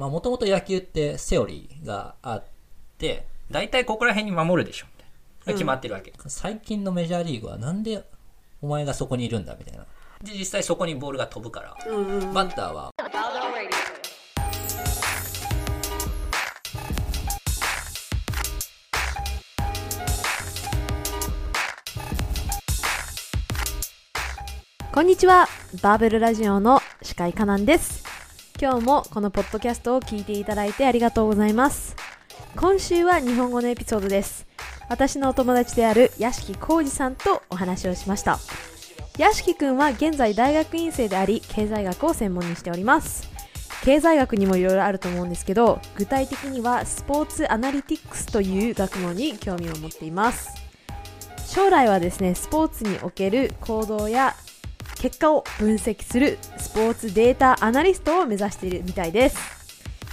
[0.00, 2.44] まあもともと野球ってセオリーがあっ
[2.96, 5.08] て、大体ここら辺に守るでしょ、みたい
[5.48, 5.52] な。
[5.52, 6.14] 決まってるわけ。
[6.26, 8.02] 最近のメジャーリーグはなんで
[8.62, 9.84] お前がそこにいるんだみたいな。
[10.22, 11.76] で、実際そこにボールが飛ぶから、
[12.32, 12.92] バッターは.
[24.94, 25.46] こんにちは
[25.82, 28.09] バーベルラジオの司会かなんです
[28.60, 31.96] 今日もこのポッドキャストを聞いていただいてありがとうございます。
[32.56, 34.46] 今週は日本語のエピソードです。
[34.90, 38.38] 私のお友達である屋敷浩二さんとお話をしました。
[39.16, 43.30] 屋敷くんは現在大学院生であり経済学を専門にしております。
[43.82, 50.50] 経済学にもいろいろあると思うんですけど具体的にはスポーツアナリティクスという学問に興味を持っています。
[51.46, 54.36] 将来はですねスポーツにおける行動や
[55.00, 59.38] 結果を分析するスポーツデータアナリストを目指しているみたいです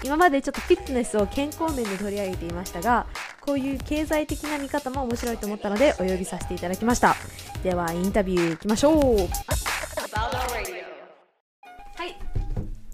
[0.04, 3.06] 今までちょっとフィットネスを健康面で取り上げていましたが
[3.42, 7.16] こういう経済的な見方も面白いと思ったのでお呼びさせていただきました
[7.64, 9.18] ではインタビューいきましょう.
[11.98, 12.27] はい。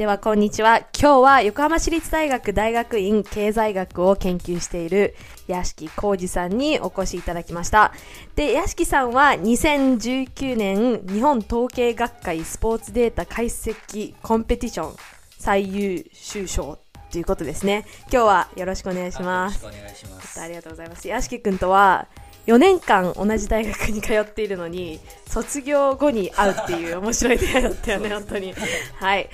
[0.04, 0.80] では、こんにちは。
[0.80, 5.16] 今日は横浜市立大学大学院経済学を研究している
[5.48, 7.94] 屋敷浩二さんにお越しいただきました。
[8.36, 14.96] で、屋敷さんは2019年日本統計学会スポーツデータ解析コンペティション
[15.40, 16.78] 最優秀賞
[17.10, 17.86] ということですね。
[18.12, 19.64] 今日はよろしくお願いします。
[19.64, 20.42] よろしくお願いします。
[20.42, 21.08] ありがとうございます。
[21.08, 22.10] 屋敷くんとは
[22.48, 28.54] 4年間同じ大学に通っているのに卒業後に会うっていう面白い出会いだったよね、本当に。
[28.96, 29.30] はい。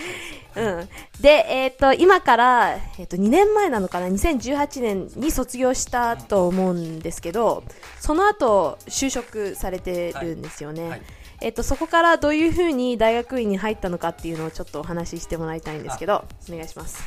[0.55, 0.89] うん。
[1.21, 7.63] で、えっ、と、今から、えっ、と、2年前なのかな ?2018 年に卒業したと思うんですけど、
[7.99, 10.89] その後、就職されてるんですよね。
[10.89, 11.01] はい
[11.41, 17.01] えっ、と、そこからどういうふうに大学院に入ったのかっていうのをちょっとお話ししてもらいたいんですけど、お願いします。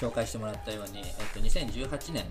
[0.00, 2.26] 紹介してもらったように、えっと、2018年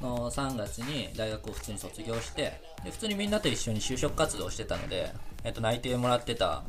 [0.00, 5.12] の3月に大学を普通に卒業してで普通にみんなと一緒に就職活動してたので、
[5.44, 6.62] えっと、内定もらってた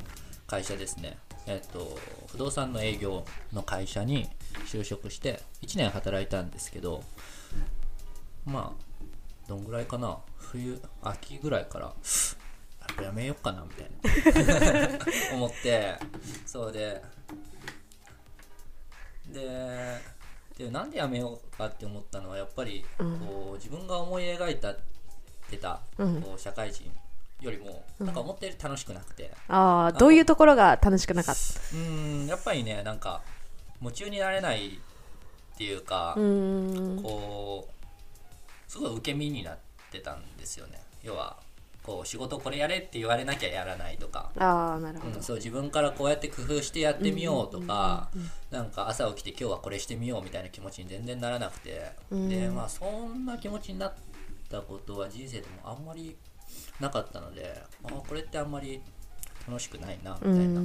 [0.48, 1.18] 会社ですね、
[1.48, 4.28] えっと、不動産の営業の会社に
[4.68, 7.04] 就職して1年働いたんですけど
[8.46, 8.86] まあ
[9.48, 10.18] どんぐらいかな？
[10.38, 14.48] 冬秋ぐらいからやっぱやめようかなみたい
[14.88, 15.00] な。
[15.36, 15.96] 思って
[16.46, 17.02] そうで
[19.28, 20.15] で
[20.58, 24.78] でなんでやめようかって思ったのはやっぱりこう自分が思い描いたっ
[25.50, 26.22] てたうん。
[26.22, 26.90] こう社会人
[27.42, 29.32] よりもなんか思ったより楽しくなくて。
[29.50, 33.22] ああ、どういうところが楽しくなかっうーんやっぱりねなんか
[33.82, 36.16] 夢中になれないっていうか。
[36.16, 39.58] こうすごい受け身になっ
[39.92, 40.82] てたんですよね。
[41.04, 41.38] 要は
[41.86, 44.32] こう仕事これやれって言われなきゃやらないとか。
[44.38, 45.18] ああ、なるほど。
[45.18, 45.22] うん、。
[45.22, 48.10] そう自分からこうやって工夫してやってみようとか
[48.50, 52.30] なんか朝起きて今日はこれしてみようみたいな気持ちに全然ならなくて、うん。
[52.30, 53.94] でまあそんな気持ちになっ
[54.50, 56.16] たことは人生でもあんまり
[56.80, 58.82] なかったのであこれってあんまり
[59.48, 60.62] 楽しくないなみたいな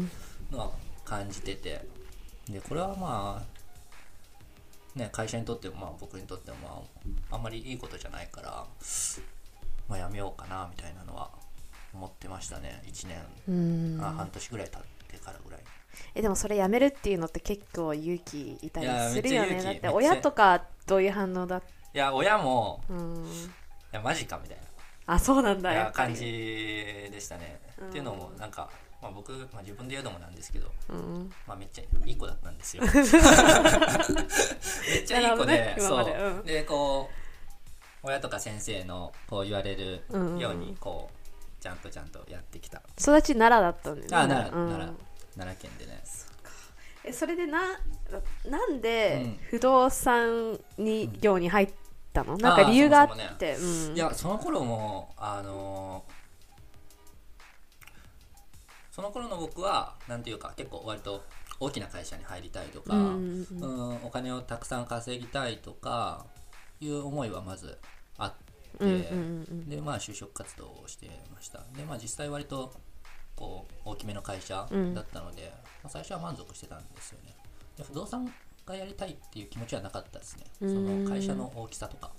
[0.50, 0.70] のは
[1.04, 1.84] 感じてて。
[2.48, 3.40] でこれはま
[4.96, 6.82] あね会社にとってもまあ僕にとってもま
[7.30, 8.64] ああんまりいいことじゃないから、
[9.90, 11.28] まあ、やめようかなみたいなのは
[11.92, 14.00] 思ってましたね1年。
[14.00, 15.60] あ半年ぐらい経ってからぐらい
[16.14, 19.62] え、でもそれやめるっていうのって結構勇気いたりするよね。
[19.62, 21.62] だって親とかどういう反応だっ
[21.92, 23.26] いや親もうーん。
[23.26, 23.28] い
[23.90, 24.58] やマジかみたい
[25.06, 25.90] あ、そうなんだ、なや。
[25.92, 26.20] 感じ
[27.10, 28.70] でしたね、っていうのもなんか、
[29.02, 31.32] まあ、僕、まあ、自分で言うのもなんですけど、うん。
[31.48, 32.92] まあ、めっちゃいい子だったんですよ めっ
[35.04, 37.19] ちゃいい子で、ね今そううんでこう
[38.02, 40.02] 親とか先生のこう言われる
[40.38, 44.16] ようにこうちゃんとちゃんとやってきた、育ち奈良だったんだよね。
[44.16, 44.68] あ奈良、うん。
[44.70, 44.96] 奈良
[45.36, 46.02] 奈良県でね。
[47.04, 47.60] え、それでな、
[48.46, 49.38] なんでうん。
[49.50, 51.72] 不動産に業に入っ
[52.12, 52.38] たの？
[52.38, 53.56] なんか理由があって。
[53.56, 53.96] うん。
[53.96, 56.04] いやその頃もあの
[58.90, 61.22] その頃の僕はなんていうか結構割と
[61.58, 63.46] 大きな会社に入りたいとか、うん。
[63.60, 66.24] うんお金をたくさん稼ぎたいとか
[66.80, 67.78] いう思いはまず
[68.18, 68.32] あっ
[68.78, 68.98] て、うんうん
[69.50, 71.60] うんでまあ就職活動をしてました。
[71.76, 72.72] でまあ実際割と
[73.36, 74.94] こう大きめの会社うん。
[74.94, 77.34] だったので、まあ、最初は満足してたんですよね。
[77.76, 78.32] で不動産
[78.66, 80.44] がやりたいっていう気持ちはなかったですね。
[80.60, 81.04] そうん。
[81.04, 82.10] の会社の大きさとか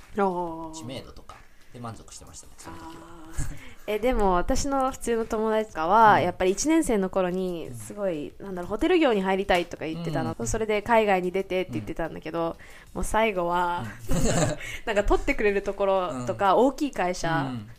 [0.74, 1.36] 知名度とか
[1.74, 3.72] で満足してましたねその時は。
[3.88, 12.58] えでも私の普通の友達とかは、やっぱり1年生の頃にすごい、なんだろうホテル業に入りたいとか言ってたの、それで海外に出てって言ってたんだけど、
[12.94, 13.86] もう最後は、
[14.86, 17.70] なんか取ってくれるところとか、大きい会社うん。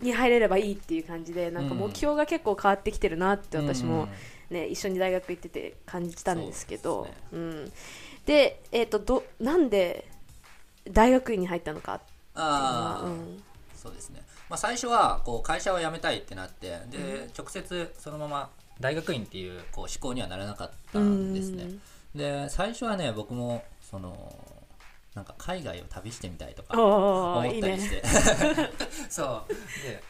[0.00, 1.80] に入れればいいっていう感じでなんかうん。
[1.80, 4.08] 目標が結構変わってきてるなって私も
[4.50, 7.72] うん、ね、一緒に大学行ってて感じたんですけどそうん、
[8.24, 10.08] で、えっ、とどなんで
[10.88, 12.00] 大学院に入ったのかっ
[12.38, 13.42] ああ、うん。
[13.74, 18.50] そうですね、まあ、最初はこう会社を辞めたいってなってで、直接そのまま
[18.80, 21.70] 大学院っていうこう思考にはならなかったんですね、
[22.14, 24.34] で最初はね僕もその
[25.14, 28.02] なんか海外を旅してみたいとか思ったりして。
[29.08, 29.52] そう。
[29.84, 30.02] で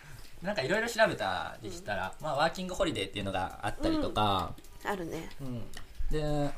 [0.42, 4.54] なんかいろいろ調べたりしたら、まあ、ワーキングホリデーっていうのがあったりとか、
[4.84, 5.28] あるね。
[5.40, 5.64] うん。
[6.10, 6.50] で、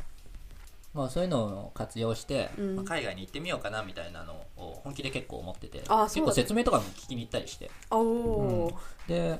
[0.92, 2.76] まあ、そういうのを活用して、うん。
[2.76, 7.70] まあ、海外に行ってみようかなみたいなのを本気で結構思っててあ結構説明とかも聞きに行ったりして。
[7.90, 9.38] おおで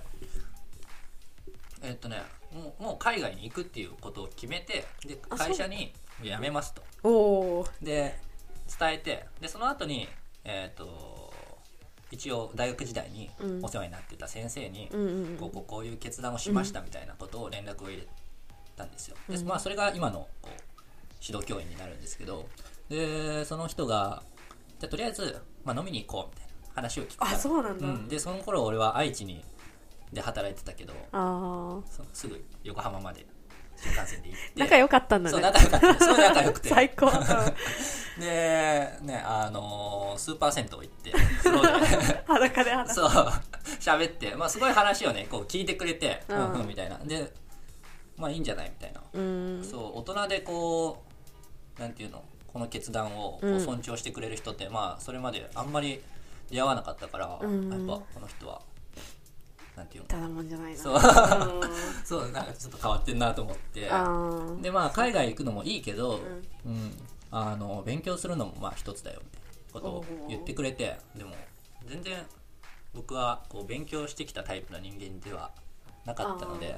[1.82, 5.92] えっとねもうもう海外に行くっていうことを決めてであ会社に
[6.22, 7.66] 辞めますと。
[7.82, 8.18] で
[8.78, 10.08] 伝えてでその後に
[10.44, 11.32] えっ、と
[12.10, 13.64] 一応大学時代にうん。
[13.64, 14.98] お世話になってた先生に、う
[15.34, 18.06] んこうこういう決断をしましたみたいなことを連絡を入れ
[18.76, 20.69] たんですよ、でまあ、それが今のこう
[21.22, 22.48] 指導教員になるんですけど
[22.88, 24.22] でその人が
[24.78, 27.18] じゃあとりあえず、まあ、飲みに行こうみたいな話を聞く。
[27.18, 29.44] からあそうなんだ、うん、でその頃俺は愛知に
[30.12, 33.26] で働いてたけどああそすぐ横浜まで
[33.76, 34.60] 新幹線で行って。
[34.60, 36.04] 仲良かったんだそうね仲良かった。
[36.04, 36.68] すごい仲良くて。
[36.70, 37.06] 最高。
[37.06, 38.20] うん。
[38.20, 41.12] でねあのースーパー銭湯行って
[41.42, 42.94] 風呂で裸で話す。
[42.96, 43.08] そう。
[43.80, 46.98] 喋って、まあ、すごい話をねこう聞いてくれて、ううんんうん、みたいな。
[46.98, 47.32] で
[48.16, 49.64] まあいいんじゃないみたいな、うん。
[49.64, 51.09] そう大人でこう
[51.80, 52.22] なんていうの？
[52.52, 56.00] この決断をこううん尊重してくれる人って、まあそれまであんまり
[56.50, 57.70] 出会わなかったから、うん。
[57.70, 58.60] やっぱこの人は
[59.76, 60.08] なんていうの？
[60.08, 60.78] ただもんじゃないな。
[60.78, 60.94] そう。
[60.94, 61.00] うん。
[62.04, 63.80] そうなんかちょっと変わってんなと思って。
[64.62, 66.20] でまあ海外行くのもいいけど、ん。
[66.66, 66.92] うん。
[67.32, 71.30] あの勉強するのもまあ一つだよみたいなことを言ってくれてでも
[71.86, 72.18] 全然
[72.92, 75.52] 僕はこう勉強してきたタイプの人間では
[76.04, 76.74] なかったので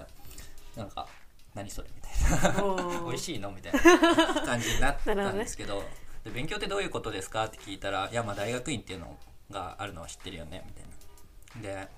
[0.77, 1.09] なんか
[1.55, 3.03] 何それみたいな。
[3.07, 3.81] 美味しいのみたいな
[4.47, 5.83] 感じになったんですけど。
[6.25, 9.19] で勉強ってどういうことですかって聞いたらいやまあ大学院っていうの
[9.51, 11.85] があるのは知ってるよねみたいな。
[11.85, 11.89] で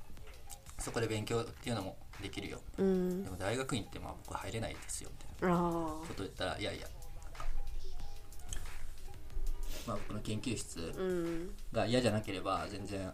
[0.78, 2.60] そこで勉強っていうのもできるよ。
[2.78, 3.24] うん。
[3.24, 5.56] でも大学院ってまあ僕入れないですよみたいな。
[5.56, 6.88] あことを言ったらいやいや。
[9.86, 13.12] まあ僕の研究室が嫌じゃなければ全然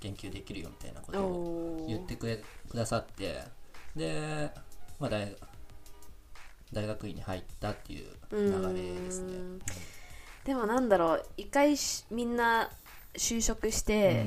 [0.00, 3.42] 研究できるよみたいなことを言ってくれくださって。
[3.96, 4.50] で、
[5.00, 5.34] まあ、大
[6.72, 8.38] 大学院に入ったっていう流
[8.74, 9.32] れですね。
[9.32, 9.58] うん。
[10.44, 12.70] でもなんだろう一回しみんな
[13.14, 14.26] 就職して、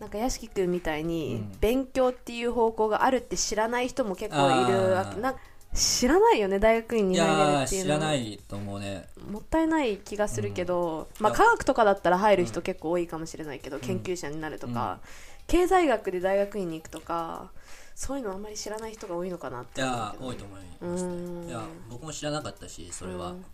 [0.00, 1.58] なんか屋敷くんみたいにうん。
[1.60, 5.20] 勉強っていう方向があるって知らない人も結構いるわけ。
[5.20, 5.34] な
[5.74, 7.84] 知らないよね大学院いに入れるっていうの。
[7.84, 9.08] 知らないと思うね。
[9.28, 11.38] もったいない気がするけど、まあ、いや。
[11.38, 15.00] 科学とかだったら入る人結構多いかもしれないけど、研究者になるとか、
[15.48, 17.50] 経済学で大学院に行くとか
[17.94, 23.44] そういうのあんまり知らない人が多いのかなっいて思うけどやー多いと思いますいや僕も知らなかったしそれはうん。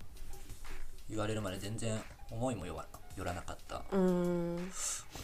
[1.11, 2.01] 言われるまで全然
[2.31, 3.93] 思いもよわよらなかったこ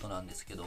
[0.02, 0.66] となんですけど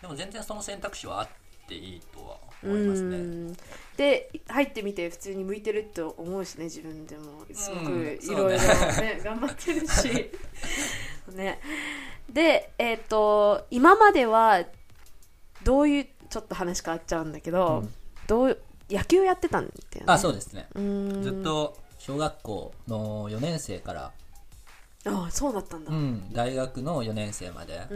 [0.00, 1.28] でも全然その選択肢はあっ
[1.68, 3.16] ていいとはう思いますね。
[3.16, 3.56] ん。
[3.96, 7.44] で入ってみて普通に向いてると思うしね自分でも。
[7.52, 10.30] すごうんくいろいろね頑張ってるし。
[11.34, 11.60] ね。
[12.28, 14.64] でえっ、と今までは
[15.64, 17.94] どういうちょっと話変わっちゃうんだけど、うん。
[18.26, 18.58] どう
[18.88, 20.02] 野球やってたんだよね。
[20.06, 20.66] あそうですね。
[20.74, 24.12] ずっと小学校の4年生から、
[25.04, 25.92] あそうだったんだ。
[25.92, 27.86] うん、大学の4年生まで。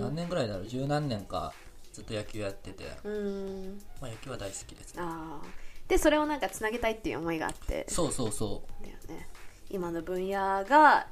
[0.00, 0.66] 何年ぐらいだろう？
[0.66, 1.52] 十何年か
[1.92, 3.80] ずっと野球やってて、うーん。
[4.00, 5.02] まあ、野球は大好きですね。
[5.02, 5.88] あー。
[5.88, 7.86] でそれをなんかつなげたいっていう思いがあって。
[7.88, 9.28] そうそうそだよね。
[9.70, 11.06] 今の分野が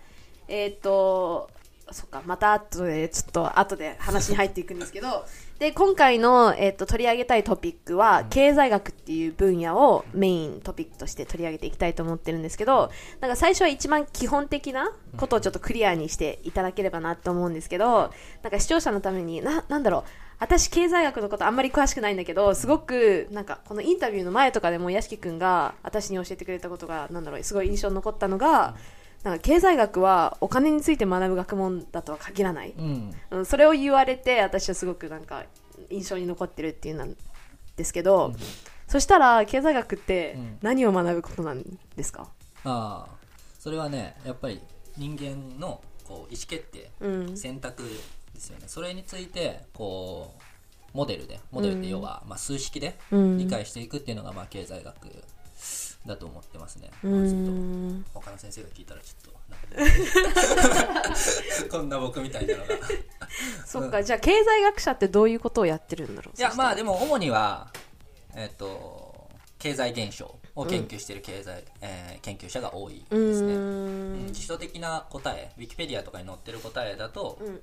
[0.49, 1.49] えっ、と
[1.93, 5.25] そっかまた後でちょっと後で話に入っていくんですけど
[5.63, 12.91] で今回の、えー、と取り上げたいトピックは、経済学っていう分野をメイントピックとして取り上げていきたいと思ってるんですけど
[13.21, 18.11] なんか最初は一番基本的なことをちょっとクリアにしていただければなと思うんですけど
[18.43, 20.03] なんか視聴者のためにななんだろう。
[20.41, 28.75] 私経済学のことあんまり詳しくないんだけどすごくなんかこのインタビューの前とかでも屋敷くんが私に教えてくれたことがなんだろうすごい印象に残ったのが、
[29.23, 33.15] なんか経済学はお金について学ぶ学問だとは限らない、ううん。
[33.31, 35.45] うん、それを言われて私はすごくなんか
[35.91, 37.17] 印象に残ってるっていうなん
[37.77, 38.35] ですけど、
[38.89, 40.59] そしたら経済学ってうん。
[40.63, 41.63] 何を学ぶことなん
[41.97, 42.29] ですか、
[42.65, 43.15] ああ
[43.59, 44.61] それはねやっぱり
[44.97, 47.37] 人間のこう意思決定うん。
[47.37, 47.85] 選択
[48.35, 48.65] ですよね。
[48.67, 53.39] それについてこうモデルでモデルって要は、まあ、数式でうん。
[53.39, 55.09] 理解していくっていうのが、まあ、経済学
[56.07, 59.33] だと思ってますね、うまあちょっんと他の先生が聞いたらちょっと
[61.71, 62.75] こんな僕みたいなのが。
[62.75, 62.79] い
[63.65, 67.73] そっかじゃあ経済学者ってどういうことをやってるんだろうやまあででも主には
[68.35, 77.61] えっ、と経済現象を研究している経済、えー研究者が多いうですね、ーうんん辞書的な答えウィキペディアとかに載ってる答えだと、ん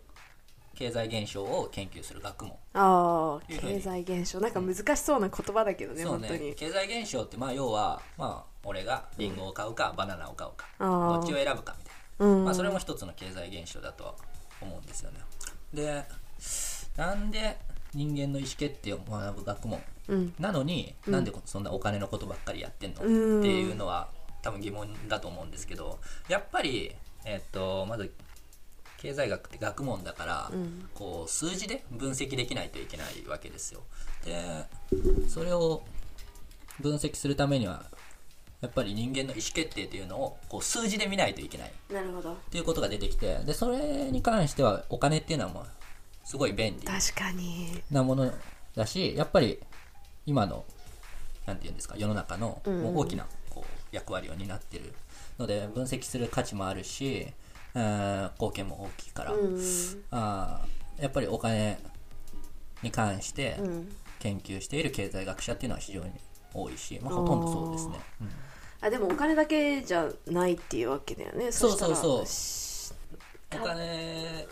[0.79, 2.55] 経済現象を研究する学問。
[2.73, 4.39] ああ経済現象。
[4.39, 6.29] なんか難しそうな言葉だけどねそうね。
[6.29, 6.55] 本当に。
[6.55, 12.25] 経済現象ってまあ要はまあ俺がリンゴを買うか、バナナを買うかどっちを選ぶかみたいな。
[12.25, 12.45] うん。
[12.45, 14.15] まあ、それも一つの経済現象だとは
[14.61, 15.19] 思うんですよね。
[15.73, 16.05] で、
[16.95, 17.57] なんで
[17.93, 19.81] 人間の意思決定を学ぶ学問？
[20.07, 20.33] うん。
[20.39, 23.39] なのに、なんでそんなお金のことばっかりやってんの、うん。
[23.41, 24.07] っていうのは
[24.41, 26.95] 多分疑問だと思うんですけど、やっぱり、
[27.25, 28.13] えっと、まず
[29.01, 33.81] 経済学って学問だから、んこう数字で分析できないといけないわけですよ。
[34.25, 34.65] で、
[35.29, 35.83] それを
[36.81, 37.85] 分析するためには、
[38.61, 41.71] やっぱり人間の意思決定というのをこう数字で見ないといけない。
[41.89, 45.65] なるほどっていうことが出てきてでそれに関してはお金っていうのはもう
[46.25, 48.29] すごい便利確かになもの
[48.75, 49.59] だしやっぱり
[50.25, 50.65] 今の
[51.45, 54.93] なんていうんですか世の中の大きなこう役割を担ってる
[55.39, 59.59] ので分析する価値もあるし、えー貢献も大きいから、うん。
[60.11, 61.79] あーやっぱりお金
[62.83, 63.95] に関してうん。
[64.19, 66.11] 研究している経済学者っていうのは非常に
[66.53, 67.99] 多いし、まあ、ほとんどそうですね。
[68.21, 68.29] うん。
[68.81, 72.93] あでもお金だけじゃないっていうわけだよねそうそうそうし
[73.53, 74.47] お金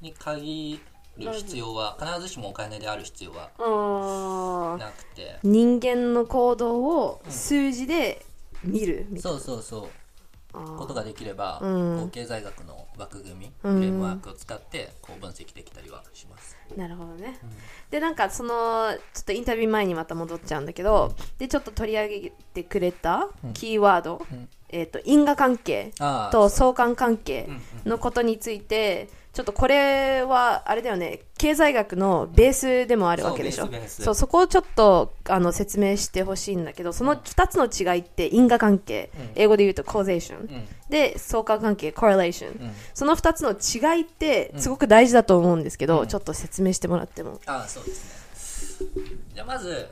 [0.00, 0.80] に限
[1.16, 4.78] る必要は必ずしもお金である必要はあー。
[4.78, 5.38] なくて。
[5.42, 8.24] 人間の行動を数字で
[8.64, 9.88] 見るみたいそうそうそう
[10.52, 11.98] ことができれば、うん。
[11.98, 13.52] こう経済学の枠組み、ん。
[13.74, 16.56] フレームワークを使ってこう分析できたりはします。
[16.76, 17.36] なるほどね、
[17.90, 24.48] でなんかそのちょっとインタビュー前にまた戻っちゃうんだけどでちょっと取り上げてくれたキーワード、ん。
[24.68, 25.92] えっ、と因果関係
[26.30, 27.48] と相関関係
[27.84, 27.90] うん。
[27.90, 31.20] のことについてちょっとこれはあれだよね。
[31.38, 33.68] 経済学のベースでもあるわけでしょ。
[33.86, 40.66] そうそこをちょっとあの説明してほしいんだけどその2つの違いって因果関係、英語で言うと causation、うん。
[40.88, 42.72] で相関関係 correlation、うん。
[42.92, 47.40] その2つの違いってすごく大事だと思うんですけど、ちょっと説明してもらっても。
[47.46, 48.96] ああそうですね。
[49.34, 49.88] じゃあまず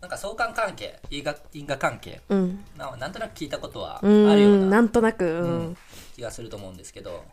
[0.00, 2.20] なんか相関関係因果因果関係。
[2.28, 2.64] うん。
[2.76, 5.76] ななんとなく聞いたことはあうるようななんとなくうん、うん。
[6.16, 7.24] 気がすると思うんですけど、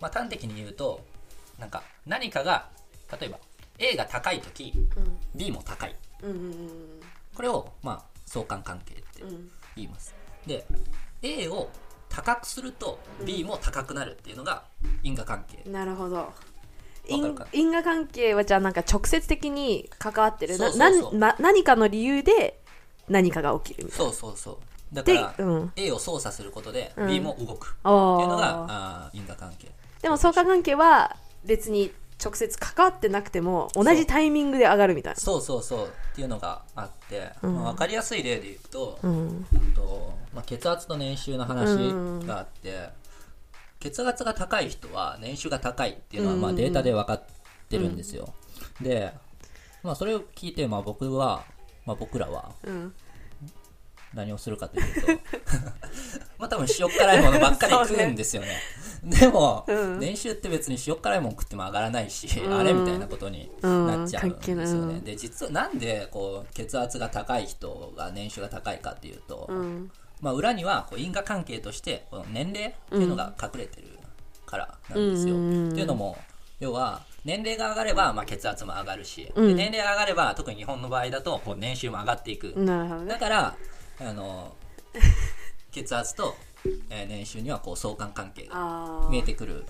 [0.00, 1.00] まあ、端的に言うと
[1.58, 2.68] なんか何かが
[3.20, 3.38] 例えば
[3.78, 4.72] A が高い時
[5.34, 5.94] B も高い。
[6.22, 7.00] うんうん
[7.34, 9.50] これをまあ相関関係ってうん。
[9.76, 10.14] 言います。
[10.46, 10.66] で
[11.22, 11.70] A を
[12.08, 14.64] 高くすると B も高くなるっていうのが
[15.02, 16.32] 因果関係、なるほど。
[17.08, 20.58] 因果関係はじゃあなんか直接的に関わってる。
[20.58, 22.60] 何かの理由で
[23.08, 24.94] 何かが起きるみたいそうそうそう。
[24.94, 25.72] だでから、うん。
[25.76, 27.08] A を操作することでうん。
[27.08, 29.68] B も動くってないうのが、ああー因果関係。
[29.68, 29.70] ー
[30.02, 35.20] でも相関関係は別に直接関わってなくても同じタイミングで上がるみたいな。
[35.20, 39.46] そうそうそうっていうのがあって、まあ、分かりやすい例で言うと,、うん。
[39.74, 41.76] とまあ、血圧と年収の話
[42.26, 42.88] があって、
[43.80, 47.22] 血圧が高い人は年収が高いっていうのはまあデータで分かっ
[47.68, 48.34] てるんですよ、
[48.80, 49.12] で、
[49.84, 51.44] まあ、それを聞いてまあ僕は、
[51.86, 52.94] まあ、僕らはうん
[54.14, 55.08] 何をするかというと。
[56.38, 58.48] まあ多分塩辛いものばっかり食うんですよね。
[59.04, 60.00] でも、うん。
[60.00, 62.58] 年収って別に塩辛いもの食っても上がらないし、ん。
[62.58, 64.30] あれみたいなことになっちゃうんですようん。
[64.32, 64.66] 関係ない。
[64.66, 69.90] うねんで実はなんでこう血圧が高い人が年収が高いかっていうと、うん。
[70.20, 73.98] まあ、裏にはこう因果関係としてこの年齢っていうのが隠れてる
[74.46, 75.34] からなんですよ。
[75.34, 75.68] うん。
[75.70, 76.18] っていうのも
[76.60, 79.48] 要は年齢が上がればまあ血圧も上がるし、うん。
[79.48, 82.66] で年齢が上がれば特に日本の場合だとこう年収も上がっていく、ね。
[83.06, 83.56] だから
[84.00, 84.52] あの
[85.72, 86.36] 血圧と、
[86.90, 89.64] えー年収にはこう相関関係が見えてくる。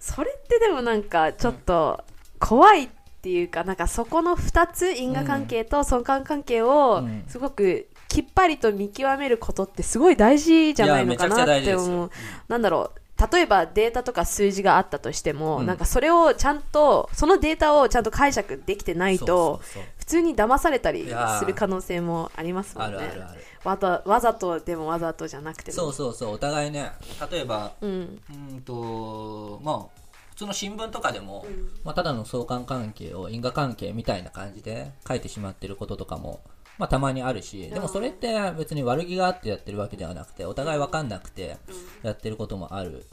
[0.00, 2.02] それってでもなんかちょっと
[2.40, 2.88] 怖いっ
[3.22, 7.24] ていうか、なんかそこの2つ因果関係と相関関係をうん。
[7.28, 12.10] すごくきっぱりと見極めることってすごい大事じゃないのかなって思う。
[12.48, 12.98] なんだろう
[13.32, 15.66] 例えばデータとか数字があったとしても、うん。
[15.66, 19.60] なんかそれをちゃんとそのデータをちゃんと解釈できてないと
[19.98, 21.06] 普通に騙されたり
[21.38, 22.98] する可能性もありますもあんね。
[22.98, 25.76] るあるあるわざわざとでもわざとじゃなくても。
[25.76, 26.92] そうそうそうお互いね
[27.30, 28.20] 例えばうん。
[28.50, 31.44] うんとまあ普通の新聞とかでも、
[31.84, 36.40] まあ、ただの相関関係を因果関係みたいな感じで書いてしまってることとかも、
[36.78, 41.58] まあ、たまにあるしでもそれって別に悪気があってやってるわけではなくてお互い分かんなくて
[42.02, 43.04] やってることもある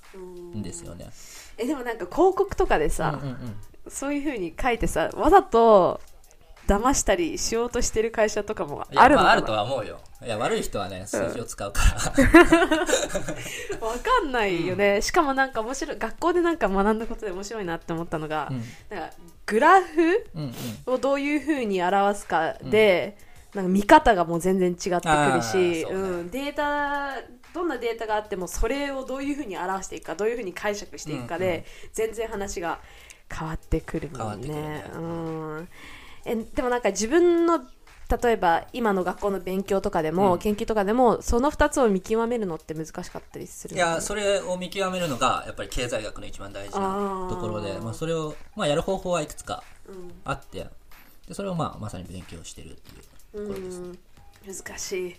[0.56, 1.10] んですよね。
[1.58, 3.56] えでもなんか広告とかでうんさ、うんうん。
[3.89, 6.00] そういう風に書いてさわざと
[6.69, 9.23] 騙したりしようとしてる会社とかもあるのかな。
[9.23, 9.99] まああるとは思うよ。
[10.23, 11.95] いや悪い人はね数字を使うから、
[13.88, 18.63] わかんないよね、しかもなんか面白い学校でなんか学んだことで面白いなって思ったのが、うん。
[18.89, 20.53] なんかグラフうん
[20.88, 20.93] うん。
[20.93, 23.17] をどういう風に表すかで、
[23.53, 25.93] なんか見方がもう全然違ってくるし、うね。
[25.93, 27.15] うん、データ
[27.53, 32.79] どんなデータがあってもそれをどういうふうに表していくかどういうふうに解釈していくかで、全然話が
[33.33, 34.49] 変わってくるもんね。
[34.49, 34.85] ね。
[34.93, 35.69] うん、
[36.25, 37.61] えでもなんか自分の
[38.21, 40.39] 例えば今の学校の勉強とかでも、うん。
[40.39, 50.11] 研究とかでもその2つを見極めるのって難しかったりするいやそれを見極めるのがやっぱり経済学の一番大事なところでまあ、それを、まあ、やる方法はいくつかうん。
[50.25, 50.65] あって
[51.27, 53.97] でそれを、まあ、まさに勉強してるっていうところですね。
[54.47, 55.15] 難しい。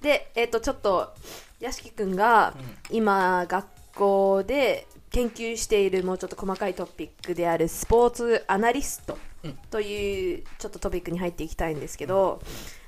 [0.00, 1.12] でえっ、とちょっと
[1.58, 2.54] 屋敷くんが
[2.90, 9.27] 今学校で研究しているもうちょっと細かいトピックであるスポーツアナリストうん
[9.70, 12.40] というちょっとトピックに入っていきたいんですけど、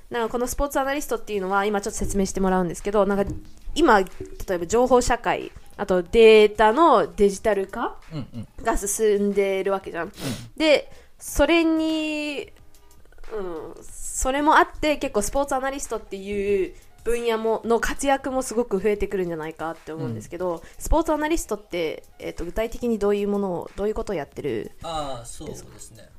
[0.09, 3.31] なんかこのスポーツアナリストっていうのは今ちょっと説明してもらうんですけどなんか
[3.75, 4.07] 今例
[4.49, 8.47] えば情報社会あとデータのデジタル化うんうん。
[8.63, 10.11] が進んでるわけじゃん。
[10.57, 12.51] でそれに、
[13.31, 26.09] うん、それもあって結構スポーツアナリストっていう分野もの活躍もすごく増えてくるんじゃないかって思うんですけど、スポーツアナリストって、えー、と具体的にどういうものをどういうことをやってるああそうですね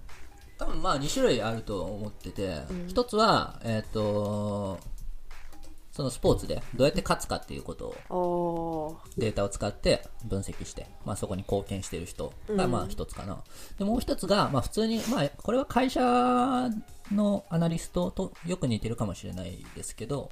[0.62, 4.78] 多分まあ2種類あると思ってて、一つはえっ、と
[5.90, 13.42] そのスポーツでどうやって勝つかっていうことをデータを使って分析して、まあ、そこに貢献している人がまあ一つかな、
[13.76, 16.71] でもう一つが、まあ、普通に、まあ、これは会社
[17.11, 20.31] のアナリストとよく似てるかもしれないですけど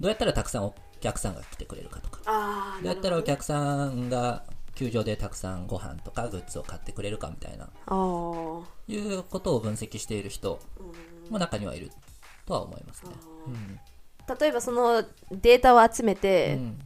[0.00, 2.20] どうやったらたくさんお客さんが来てくれるかとか。
[2.26, 4.42] あどうやったらお客さんが
[4.78, 7.68] 球場でたくさんご飯とかグッズを買ってくれるかみたいな。
[8.86, 10.60] いうことを分析している人
[11.28, 11.90] も中にはいる
[12.46, 13.10] とは思いますね。
[14.40, 16.78] 例えばそのデータを集めうてん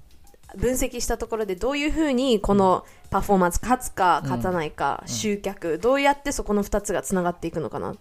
[0.57, 7.95] 分析したところでどういうふうにこのパフォーマンス勝つか勝たないか、集客どうやってそこの2つがつながっていくのかな？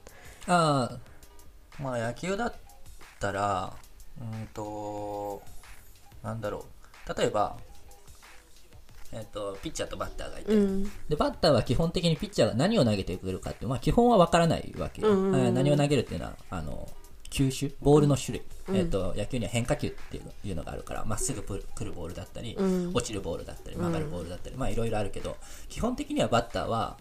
[0.47, 0.97] ああ
[1.81, 2.53] まあ野球だっ
[3.19, 3.73] たら
[4.21, 5.41] うんと
[6.23, 7.19] なんだろう。
[7.19, 7.57] 例えば
[9.13, 10.83] えっ、とピッチャーとバッターがいて、うん。
[10.83, 15.31] でバッターは基本的にピッチャーが何を投げてくるかって、まあ、基本は分からないわけよ、うん。
[15.31, 16.89] うん何を投げるっていうのはあの
[17.29, 22.91] 球種ボールの種類、えっと野球には変化球っていういうのがあるからまっすぐ来るボールだったり、うん。
[22.93, 25.37] 落ちるボールだったり曲がるボールだったり、まあいろいろあるけど
[25.69, 26.97] 基本的にはバッターは、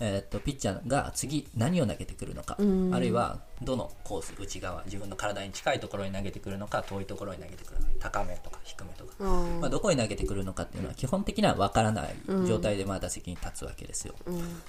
[0.00, 2.94] えっとピッチャーが次何を投げてくるのか、ん。
[2.94, 9.60] あるいはどのコース内側自分の体に近いところに投げてくるのか遠いところに投げてくるのか高めとか低めとか、うん。
[9.60, 12.14] まあ、どこに投げてくるのかっていうのは基本的には分からない
[12.46, 14.14] 状態でまあ打席に立つわけですよ、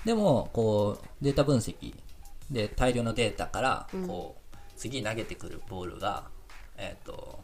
[0.05, 1.95] でもこうデータ分析
[2.51, 6.25] で大量のデータからこう、次投げてくるボールが、
[6.77, 7.42] えっと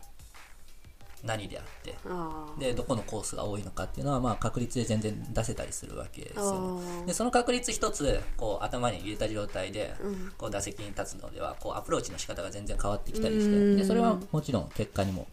[1.23, 7.05] 何であってあでどこのコースが多いのかっていうのはまあ確率で全然出せたりするわけですよあー。
[7.05, 9.93] でその確率一つこう頭に入れた状態で
[10.37, 13.75] こう打席に立つのではこうアプローチの仕方が全然変わってきたりしうん。
[13.75, 15.27] てでそれはもちろん結果にも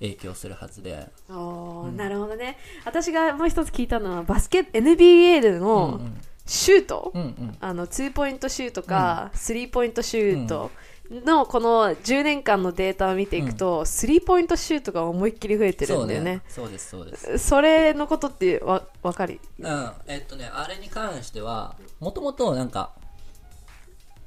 [0.00, 1.08] 影響するはずで。
[1.28, 2.56] あーなるほどね。
[2.84, 6.00] 私がもう一つ聞いたのはバスケ NBA での
[6.46, 7.56] シュート、うんうん。
[7.60, 10.70] あのツーポイントシュートか、スリーポイントシュート
[11.10, 16.36] のこの10年間のデータを見ていくと、スリーポイントシュートが思いっきり増えてるそうんだよね。
[16.36, 17.38] ねそうですそうです。
[17.38, 19.90] それのことってわ分かるうん。
[20.06, 22.92] えっとねあれに関してはもともとなんか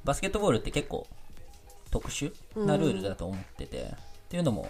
[0.04, 1.06] バスケットボールって結構
[1.90, 3.88] 特殊なルールだと思ってて、っ
[4.28, 4.68] ていうのも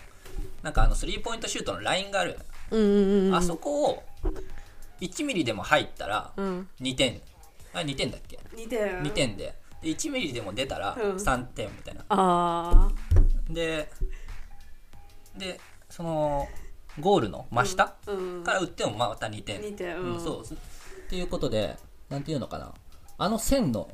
[0.63, 2.39] なんかあのスリーポイントシュートのラインがある。
[2.71, 4.03] うんうんうんあそこを
[5.01, 6.69] 1ミリでも入ったらうん。
[6.81, 7.21] 2点、
[7.73, 8.39] あ2点だっけ？
[8.55, 11.17] 似てる2点でで1ミリでも出たらうん。
[11.17, 12.89] 3点みたいな、あ
[13.51, 13.91] で
[15.37, 16.49] でその
[17.01, 18.45] ゴールの真下あうん。
[18.45, 20.15] から打ってもまた2点、2点うん。
[20.15, 20.43] うんそう。
[20.45, 20.47] っ
[21.09, 21.77] ていうことで
[22.09, 22.73] なんていうのかな。
[23.19, 23.91] あの線の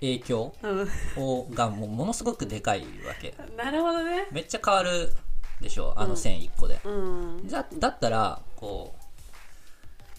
[0.00, 0.88] 影響うん。
[1.16, 3.34] をがもうものすごくでかいわけ。
[3.56, 4.26] なるほどね。
[4.32, 5.14] めっちゃ変わる
[5.60, 7.48] でしょあの線1個で、うん。
[7.48, 9.02] だだったらこう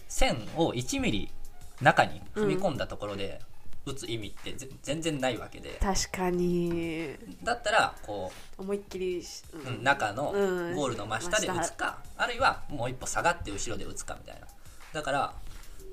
[0.08, 1.30] 線を1ミリ
[1.82, 3.40] 中に踏み込んだところで
[3.86, 5.78] 打つ意味ってぜ全然ないわけで。
[5.80, 7.14] 確かに。
[7.42, 10.74] だったらこ思いっきりし、うう、うん中のうん。
[10.74, 14.46] ゴールの真下で打つか、あるいはもう一歩下がって後ろで打つかみたいな。
[14.92, 15.34] だから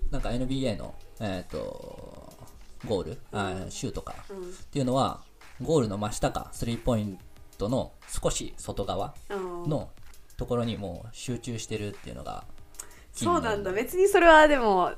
[0.09, 2.33] なんか NBA の、えー、と
[2.85, 5.21] ゴール、あシュートかっていうのは
[5.61, 7.19] ゴールの真下かスリーポイン
[7.57, 9.69] トの少し外側うん。
[9.69, 9.89] の
[10.37, 12.45] ところにもう集中してるっていうのが
[13.13, 13.71] そうなんだ。
[13.71, 14.91] 別にそれはでも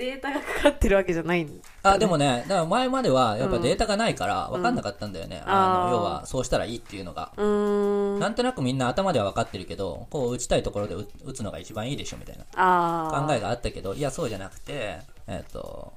[0.00, 1.52] データがかかってるわけじゃないんだ。
[1.82, 8.18] あでもねだから前まではやっぱデータがないから分かんなかったんだよね、ああーの要はそうしたらいいっていうのが、うーん。
[8.18, 15.92] なんとなくみんな頭では分かってるけどこう打ちたいところで打打つのが一番いいでしょみたいなあ考えがあったけどいやそうじゃなくてえっ、と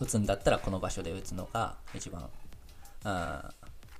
[0.00, 2.28] 打つんだったらこの場所で打つのが一番、
[3.04, 3.40] うん、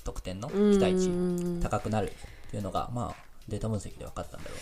[0.04, 0.72] 得点のうん。
[0.72, 4.54] 期待値高くなるっていうのが、まあ、データ分析で分かったんだろ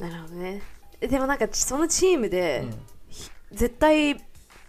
[0.00, 0.10] うね。
[0.10, 0.62] なるほどね。
[1.00, 2.97] えでもなんかそのチームで、うん
[3.52, 4.20] 絶対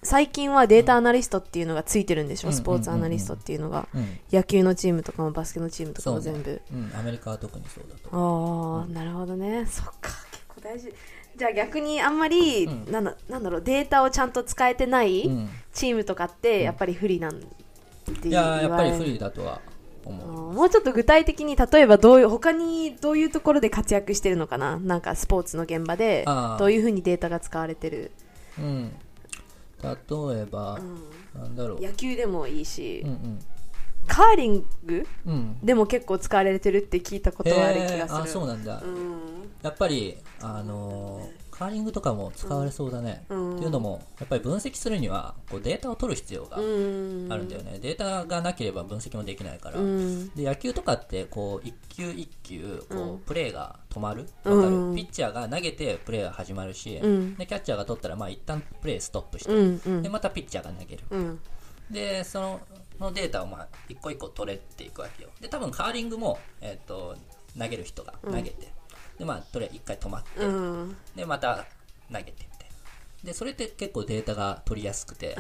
[0.02, 8.10] 最近はデータアナリストっていうのがついてるんでしょ、うんスポーツアナリストっていうのが、うん野球のチームとかもバスケのチームとかも全部、うん、アメリカは特にそうだと。
[8.12, 9.66] ああ、なるほどね。
[9.66, 10.12] そっか。
[10.32, 10.94] 結構大事。
[11.36, 12.92] じゃあ逆にあんまり、うん。
[12.92, 15.50] なんだなんだろうデータをちゃんと使えてないうん。
[15.74, 19.62] チームとかってやっぱり不利なんていやーやっぱり不利だとは
[20.06, 20.54] 思う。
[20.54, 24.78] もうちょっと具体的に例えばどういう他にどういうところで活躍してるのかな？
[24.80, 26.26] なんかスポーツの現場で
[26.58, 28.12] どういうふうにデータが使われてる、
[28.60, 28.92] うん、
[30.34, 30.80] 例えば、
[31.36, 31.82] なんだろう。
[31.82, 33.40] 野球でもいいし、うんうん。
[34.08, 39.52] カーリングうん、でも結構使われてるって聞いたことはある気がする、へーあそうなんだ、うん。
[39.62, 43.56] やっぱり、あのーカーリングとかも使われそうだね、うん。
[43.58, 47.28] っていうのもやっぱり分析するにはこうデータを取る必要があうん。
[47.28, 50.30] るんだよね、データがなければ分析もできないから、うん。
[50.30, 53.18] で野球とかってこう一球一球こう、うん。
[53.20, 54.24] プレーが止まる。
[54.24, 54.54] かる、
[54.96, 57.36] ピッチャーが投げてプレーが始まるし、うん。
[57.36, 60.02] でキャッチャーが取ったらまあ一旦プレーストップして、うんうん。
[60.02, 61.04] でまたピッチャーが投げる。
[61.10, 61.40] うん。
[61.92, 62.62] でその
[63.02, 65.30] のデータをまあ一個一個取れていくわけよ。
[65.42, 67.18] で多分カーリングも、えっと
[67.58, 68.72] 投げる人が投げて、
[69.20, 70.98] でまあとりあえず一回止まって、うん。
[71.16, 71.66] でまた
[72.12, 72.70] 投げてみたい
[73.24, 73.26] な。
[73.26, 75.36] でそれって結構データが取りやすくて、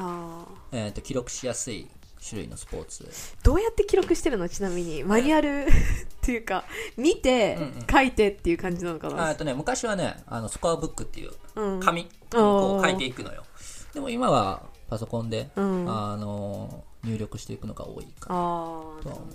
[0.71, 1.87] えー、と記録しやすい
[2.21, 3.09] 種類のスポーツ。
[3.41, 4.49] どうやって記録してるの？
[4.49, 5.69] ちなみにマニュアル っ
[6.21, 6.65] ていうか
[6.97, 7.87] 見てうんうん。
[7.89, 9.29] 書いてっていう感じなのかあな？
[9.29, 11.79] えっとね昔はねあのスコアブックっていううん。
[11.79, 12.39] 紙におー。
[12.39, 13.45] こう書いていくのよ。
[13.93, 15.85] でも今はパソコンで、うん。
[15.89, 19.31] あの入力していくのが多いかああとは思う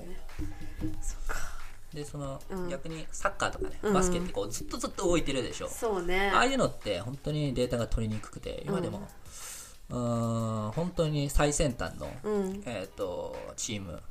[1.01, 1.54] そっか
[1.95, 2.69] でその、うん。
[2.69, 3.95] 逆にサッカーとかねうん。
[3.95, 6.31] バスケってこうずっとずっと動いてるでしょ、そうね。
[6.35, 9.09] ああいうのって本当にデータが取りにくくて今でも、
[9.91, 12.63] うーん本当に最先端の、うん。
[12.67, 14.03] えー、とチーム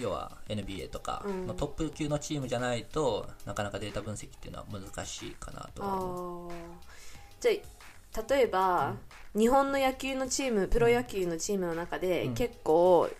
[0.00, 1.46] 要は NBA とかうん。
[1.46, 6.50] のトップ級のチームじゃないと、なかなかデータ分析っていうのは難しいかなとは思う。
[6.50, 6.56] あー。
[7.40, 7.52] じゃ
[8.20, 8.94] あ例えば、
[9.36, 12.34] 日本の野球のチームプロ野球のチームの中で、うん。
[12.34, 13.10] 結構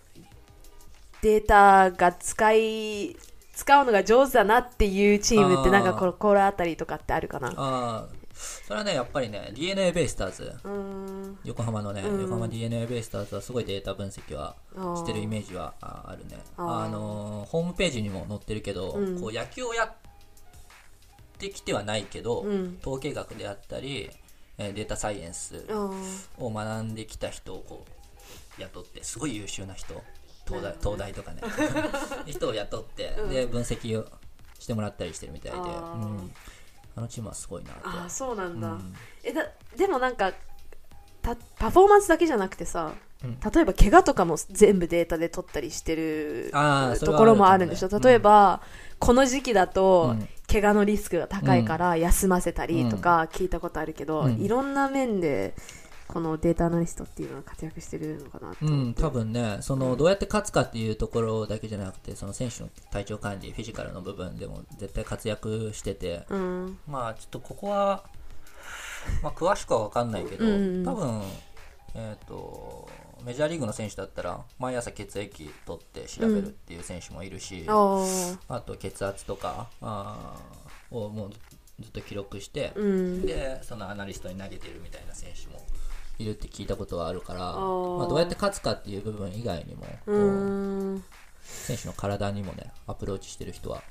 [1.21, 3.17] データが使い
[3.59, 7.49] 使うのが上手だなっていうチームってなんかこ心当たりとかってあるかな？
[7.49, 10.53] ああそれはねやっぱりね d n a ベイスターズ。
[11.43, 12.21] 横浜のね、うん。
[12.21, 14.55] 横浜 d n a ベイスターズはすごいデータ分析は
[14.95, 16.37] してるイメージはああるね。
[16.55, 19.19] あのーホームページにも載ってるけど、うん。
[19.19, 19.93] こう野球をやっ
[21.37, 22.77] てきてはないけど、うん。
[22.79, 24.09] 統計学であったり、
[24.57, 25.65] えーデータサイエンス
[26.37, 27.85] を学んできた人をこ
[28.57, 30.01] う雇ってすごい優秀な人
[30.49, 31.41] 東大東大とかね。
[32.25, 34.05] 人を雇って、で分析を
[34.59, 35.57] してもらったりしてるみたいで。
[35.57, 35.65] うん、
[36.95, 38.93] あのチームはすごいなとあーそうなんだ、うん。
[39.23, 39.45] えだ
[39.77, 40.33] でもなんか
[41.21, 43.39] たパフォーマンスだけじゃなくてさ、うん。
[43.39, 46.51] 例えば怪我とかも全部データで取ったりしてる
[46.99, 47.87] ところもあるんでしょ？
[47.89, 47.99] ね。
[47.99, 48.61] 例えば、
[48.99, 50.27] この時期だと、うん。
[50.51, 54.41] 怪我のリスクが高いから休ませたりとか聞いたことあるけど、うん。
[54.41, 55.53] いろんな面で
[56.11, 66.79] このデータアナリストっていうのは活躍してるのかなとうん、多分ね、そのどうやって勝つかっていうところだけじゃなくて、その選手の体調管理、フィジカルの部分でも絶対活躍してて、うん。
[66.87, 68.05] まあちょっとここは、
[69.21, 71.21] まあ詳しくは分かんないけど、うん多分、
[71.93, 72.89] えっ、と、
[73.23, 78.37] メジャーリーグの選手だったら、毎朝血液取って調べるっていう選手もいるし、あー。
[78.47, 81.31] あと血圧とかあーをもう
[81.79, 83.21] ずっと記録して、うん。
[83.21, 85.63] でそのアナリストに投げてるみたいな選手も
[86.19, 87.97] いるって聞いたことはあるからー。
[87.97, 89.85] まあ、どうやって勝つかっていう部分以外にも
[91.41, 93.81] 選手の体にもねアプローチしてる人は、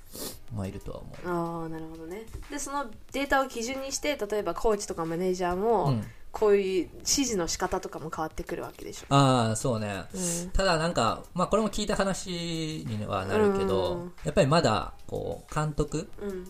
[0.54, 1.28] まあ、いるとは思う。
[1.28, 2.22] ああなるほどね。
[2.50, 6.04] でそのデータを基準にして例えばコーチとかマネージャーも、うん。
[6.30, 9.06] こういう指示の仕方とかも変わってくるわけでしょ。
[9.08, 10.50] ああそうね、うん。
[10.50, 14.12] ただなんか、まあ、これも聞いた話にはなるけど、うん。
[14.24, 16.46] やっぱりまだこう監督うん。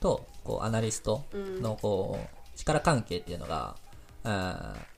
[0.00, 3.74] とこうアナリストのこう力関係っていうのが、
[4.22, 4.91] あー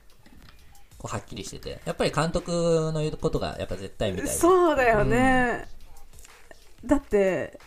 [1.05, 2.51] こうはっきりしててやっぱり監督
[2.91, 5.67] の言うことがやっぱ絶対みたいでそうだよね、
[6.83, 7.59] だって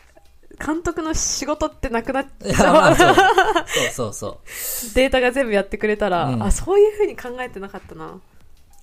[0.59, 3.15] 監督の仕事ってなくなっいやまあそう。
[3.15, 4.39] そうそうそう。
[4.95, 6.43] データが全部やってくれたら、うん。
[6.43, 8.19] あそういうふうに考えてなかったな。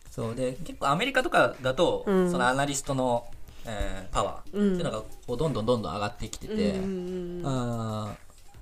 [0.09, 0.35] そう。
[0.35, 2.31] で結構アメリカとかだと、うん。
[2.31, 3.25] そのアナリストの、
[3.65, 8.15] えーパワーっていうのがこうどんどんどんどん上がってきてて、うんうんあ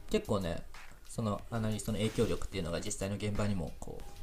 [0.10, 0.64] ー結構ね
[1.08, 4.23] そのアナリストの影響力っていうのが実際の現場にもこうあ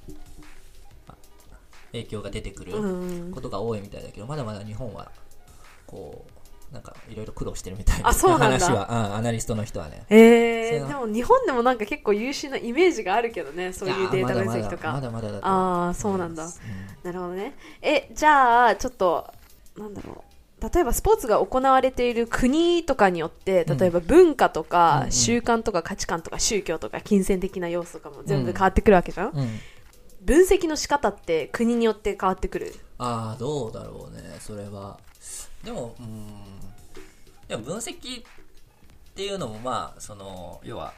[1.93, 3.33] 影響が出てくるうん。
[3.33, 5.11] ことが多いみたいだけど、まだまだ日本は
[5.87, 6.25] こ
[6.71, 8.65] うなんかいろいろ苦労してるみたいなあそうなんだ。
[8.67, 10.05] 話は、うんアナリストの人はね。
[10.09, 14.93] えー、でも日本でもなんか結構優秀なイメージがあるけどねそういうデータ分析とか。
[14.93, 16.45] まだまだまだああそうなんだ。
[16.45, 16.61] 思います
[17.03, 17.57] なるほどね。
[17.83, 19.27] えじゃあちょっと
[19.77, 20.31] なんだろう。
[20.63, 23.79] 例えばスポーツが行われている国とかによってうん。
[23.79, 25.13] 例えば文化とうんかうん。
[25.13, 29.49] 習慣とか価値観とか宗教とか金銭的な要素とかも全部変わってくるわけじゃん、うん
[30.21, 32.75] 分析の仕方って国によって変わってくる？
[32.99, 34.99] ああどうだろうねそれは。
[35.65, 36.27] でもうん
[37.49, 38.25] でも分析っ
[39.15, 40.93] ていうのもまあその要は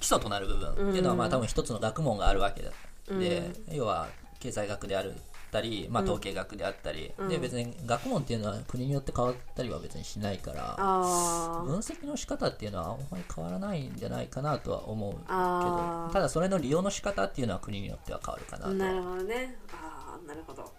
[0.00, 2.70] 基礎となる部分っていうのはまあ多分一つの学問があるわけで、
[3.18, 4.08] で要は
[4.40, 5.14] 経済学である
[5.46, 19.56] ったり、まあ、統計学であったり、で別に学問っていうのは国によって変わったりは別にしないからあ分析の仕方っていうのはあんまり変わらないんじゃないかなとは思うけどただそれの利用の仕方っていうのは国によっては変わるかなとあなるほどね。
[19.72, 20.72] ああなるほど。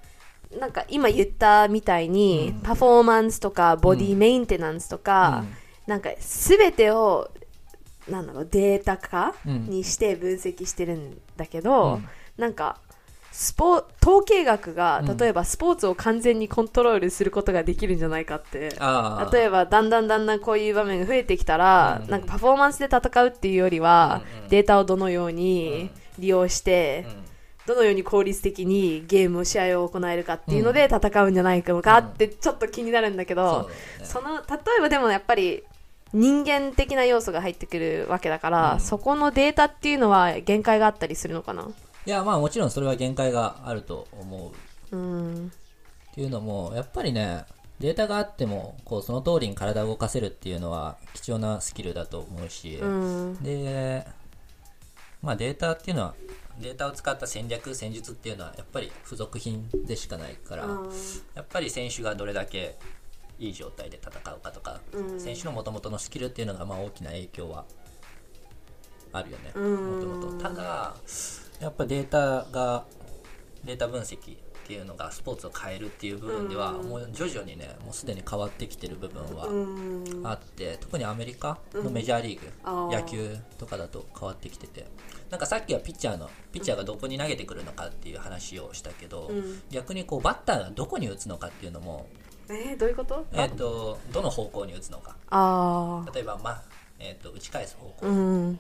[0.60, 5.44] なんか今言ったみたいに、パフォーマンスとかボディメインテナンスとか、
[5.88, 7.30] なんか全てを
[8.08, 9.66] なんだろうデータ化うん。
[9.66, 12.08] にして分析してるんだけど、うん。
[12.38, 12.80] なんか
[13.40, 15.18] スポ統計学がうん。
[15.18, 22.10] 例えばスポーツを完全にコントロールすることができるんじゃないかって、あー例えばだんだんだんだんこういう場面が増えてきたら、うん。
[22.10, 27.26] なんかパフォーマンスで戦うっていうよりは、うんうんデータをどのように利用して、うん。
[27.68, 33.70] どのように効率的にゲームを試合を行えるかっていうので戦うんじゃないのかってちょっと気になるんだけど、
[34.00, 34.06] そね。
[34.06, 34.42] その例
[34.80, 35.64] えばでもやっぱり
[36.12, 38.80] 人間的な要素が入ってくるわけだから、うん。
[38.80, 41.68] そこのデータっていうのは限界があったりするのかな？
[42.08, 44.52] いやまあもちろんそれは限界があると思
[44.92, 44.96] う。
[44.96, 45.52] うん
[46.12, 47.44] っていうのもやっぱりね
[47.82, 54.08] データがあってもこうその通りに体を動かせるっていうのは貴重なスキルだと思うし、うんで
[55.22, 56.16] まあデータっていうのは
[56.62, 60.66] データを使った戦略戦術っていうのはやっぱり付属品でしかないから、
[61.36, 62.78] やっぱり選手がどれだけ
[63.38, 67.66] いい状態で戦うかとか、うん選手の元々のスキルっていうのがまあ大きな影響は
[69.12, 69.52] あるよね。
[69.60, 70.96] もともとただ
[71.60, 72.86] やっぱデータが
[73.66, 74.20] データ分析っ
[74.68, 80.22] ていうのがスポーツを変えるっていう部分では、もう徐々にねもうすでに変わってきてる部分はうん。
[80.26, 84.86] あって、特にアメリカのメジャーリーグ、野球とかだと変わってきてて
[85.30, 89.62] なんかさっきはピッチャーのピッチャーがどこに投げてくるのかっていう話をしたけど、うん。
[89.72, 92.08] 逆にこうバッターがどこに打つのかっていうのも、
[92.50, 93.26] えーどういうこと？
[93.34, 95.16] えー、とどの方向に打つのか。
[95.30, 96.62] ああ例えば、ま
[97.00, 98.60] えー、と打ち返す方向、うん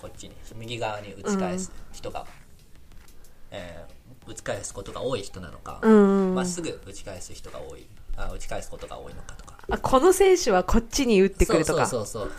[0.00, 2.26] こっちに右側に打ち返す人が、
[3.50, 7.86] えー打ち返すことが多い人なのかうんま、っすぐ打ち返す人が多い。
[8.16, 9.58] あ打ち返すことが多いのかとか。
[9.68, 11.86] あこの選手はこっちに打ってくるとか？
[11.86, 12.32] そうそうそう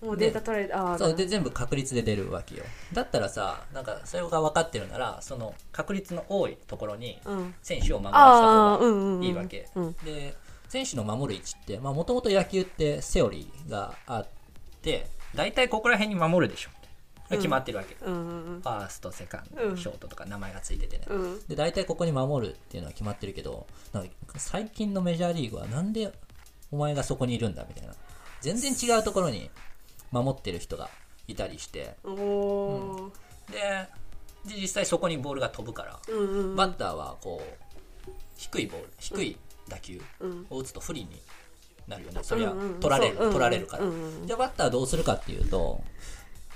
[0.00, 0.06] そう。
[0.08, 2.64] もうデータ取られてああそうで全部確率で出るわけよ。
[2.92, 7.54] だったらさなんかそれが分かってるならその確率の多いところにうん。
[7.62, 9.92] 選手を守らせた方うんうんうんがいいわけ、うん。
[10.04, 10.34] で
[10.68, 14.26] 選手の守る位置ってもともと野球ってセオリーがあっ
[14.82, 16.70] て大体ここら辺に守るでしょ
[17.28, 19.76] 決まってるわけ、うんうんファーストセカンドうん。
[19.76, 21.40] ショートとか名前がついててね、うん。
[21.48, 23.66] で大体ここに守るっていうのは決まってるけど
[24.36, 26.12] 最近のメジャーリーグはなんで
[26.70, 27.94] お前がそこにいるんだみたいな。
[28.40, 29.50] 全然違うところに
[30.12, 30.88] 守ってる人が
[31.26, 31.96] いたりして。
[32.04, 33.12] おお
[33.50, 33.88] で
[34.48, 36.56] で実際そこにボールが飛ぶから、ーうんうん。
[36.56, 39.36] バッターはこう低いボール低い
[39.68, 40.46] 打球うん。
[40.50, 41.20] を打つと不利に
[41.88, 45.82] なるよねそりゃうんうん取られる、取られるから、うんうんじゃあバッターはどうするかっていうと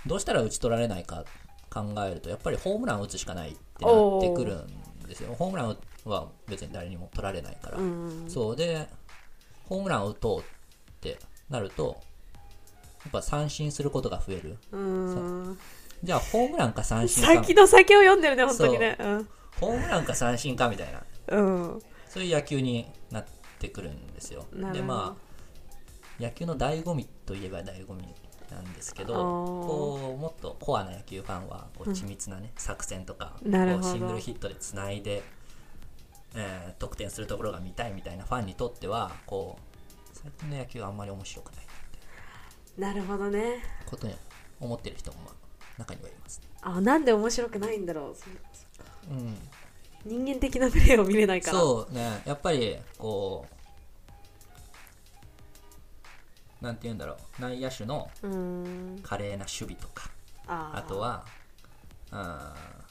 [0.07, 1.25] どうしたら打ち取られないか
[1.71, 5.35] 考えるとやっぱりホームランを打つしかないってなってくるんですよ。
[5.35, 8.25] ホームランは別に誰にも取られないから、うん。
[8.29, 8.89] そうで
[9.67, 10.45] ホームランを打とうっ
[11.01, 12.01] てなると
[13.05, 14.59] やっぱ三振することが増える。
[14.73, 15.59] うん。
[16.03, 17.35] じゃあホームランか三振か。
[17.35, 18.97] 先の先を読んでるね本当にね。
[19.61, 21.03] ホームランか三振かみたいな。
[21.37, 21.73] うん。
[21.75, 23.25] うんそういう野球になっ
[23.61, 24.45] てくるんですよ。
[24.73, 28.03] でまあ野球の醍醐味といえば醍醐味
[28.51, 35.23] なんですけどこうもっとコアな野球ファンはこう緻密な、ね作戦とかシングルヒットでつないで、
[36.35, 41.67] えー得点するところが見たいみたいなファンにとってはこう最近の野球はあんまり面白くない
[42.81, 43.63] なるほどね。
[43.85, 44.15] ことに
[44.59, 45.35] 思ってる人もまあ
[45.79, 46.49] 中にはいますね。
[46.63, 48.15] あなんで面白くないんだろ
[49.11, 49.13] う。
[49.13, 49.37] うん。
[50.05, 51.59] 人間的なプレーを見れないから。
[51.59, 52.23] そうね。
[52.25, 53.55] やっぱりこう
[56.61, 57.43] なんて言うんだろう。
[57.43, 58.11] 内野手の
[59.03, 60.11] 華麗な守備とか。
[60.47, 61.25] あとは
[62.11, 62.91] あー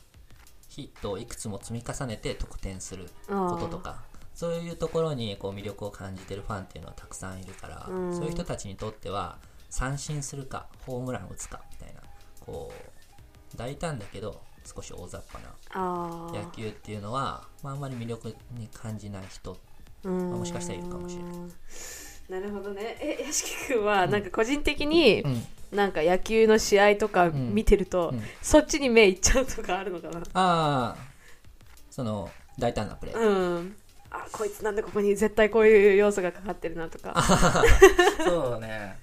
[0.69, 4.03] ヒットをいくつも積み重ねて得点することとか。
[4.34, 8.15] そういうところにこう魅力を感じてるファンっていうのはたくさんいるから、うん。
[8.15, 9.38] そういう人たちにとっては
[9.69, 12.01] 三振するかホームラン打つかみたいな
[12.39, 12.71] こ
[13.53, 15.39] う大胆だけど少し大雑把
[15.75, 19.58] な野球っていうのは、まあ、あんまり魅力に感じない人
[20.03, 20.29] うん。
[20.29, 21.34] まあもしかしたらいるかもしれない
[22.29, 22.97] なるほどね。
[23.01, 25.43] え屋敷君はなんか個人的にうん。
[25.71, 28.23] なんか野球の試合とか見てると、うん。
[28.41, 30.19] そっちに目いっちゃうとかあるのかな。
[30.19, 30.95] ああ
[31.91, 33.75] その大胆なプレー、うん。
[34.09, 37.21] あこいつなんでここに絶対こういう要素がかかってるなとか。
[38.23, 38.97] そうね。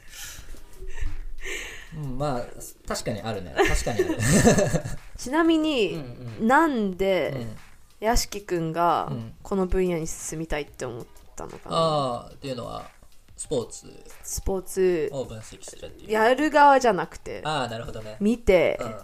[1.97, 2.43] うんまあ
[2.89, 3.55] 確かにあるね。
[3.57, 4.19] 確かにある。
[5.17, 5.95] ちなみに、
[6.41, 7.57] うんなんで、うん。
[8.01, 9.35] 屋敷くんがうん。
[9.43, 12.91] この分野に進みたいって思ったのかな、ああっていうのは
[13.37, 13.87] スポーツ。
[14.23, 15.09] スポーツ。
[15.13, 16.11] を分析するっていう。
[16.11, 17.43] やる側じゃなくて。
[17.45, 18.17] ああなるほどね。
[18.21, 18.95] 見て、うん。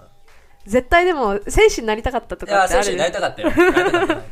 [0.67, 2.85] 絶対でも選手になりたかったとかってある？
[2.85, 3.51] 選手になりたかったよ。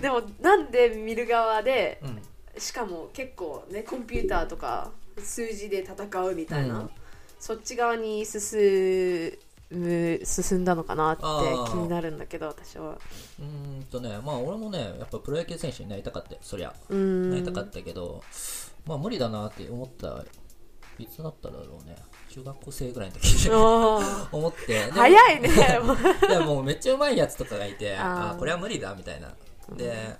[0.00, 2.22] でもなんで見る側でたうん。
[2.60, 6.90] しかも結構ねコンピューターとか数字で戦うみたいな、うん。
[7.40, 9.36] そっち側に進
[9.70, 11.22] む進んだのかなって
[11.70, 12.92] 気になるんだけど私は。
[12.92, 16.72] うーんとねまあ俺もねやっぱプロ野球選手になりたかったよそりゃ。
[16.90, 18.22] なりたかったけど
[18.88, 20.24] まあ無理だなって思った
[20.98, 21.94] いつだっただろうね。
[22.30, 23.48] 中学校生ぐらいの時
[24.32, 24.90] 思って。
[24.90, 25.48] 早いね。
[25.84, 25.96] もう
[26.28, 28.30] いやもうめっちゃうまいやつとかがいてあー。
[28.30, 29.34] あーこれは無理だみたいな。
[29.76, 30.16] で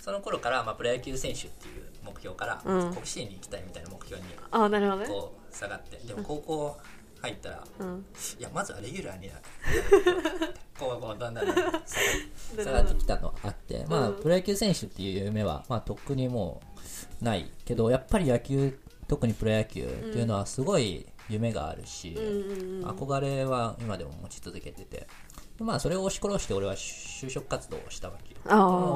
[0.00, 2.94] その頃から、まあ、プロ野球選手っていう目標から、うん。
[2.94, 5.08] 甲子園に行きたいみたいな目標にあーなるほどね。
[5.08, 5.96] こう下がって。
[5.98, 6.76] でも高校
[7.22, 8.06] 入ったら、うん。
[8.38, 9.40] いやまずはレギュラーになる。
[10.78, 11.88] こうこうだんだん下がって
[12.62, 14.16] 下がってきたのあって、まあ、うん。
[14.16, 16.60] プロ野球選手っていう夢は、まあ、とっくにも
[17.20, 22.16] うないけどやっぱり野球特にプロ野球っていうのはすごい夢があるし、
[22.82, 25.06] 憧れは今でも持ち続けてて。
[25.60, 28.40] まあそれを押し殺して俺は就職活動をしたわけよ。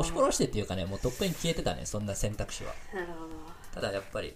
[0.00, 2.72] 押し殺してっていうかねもうとっくに消えてたねそんな選択肢は。
[3.72, 4.34] ただやっぱり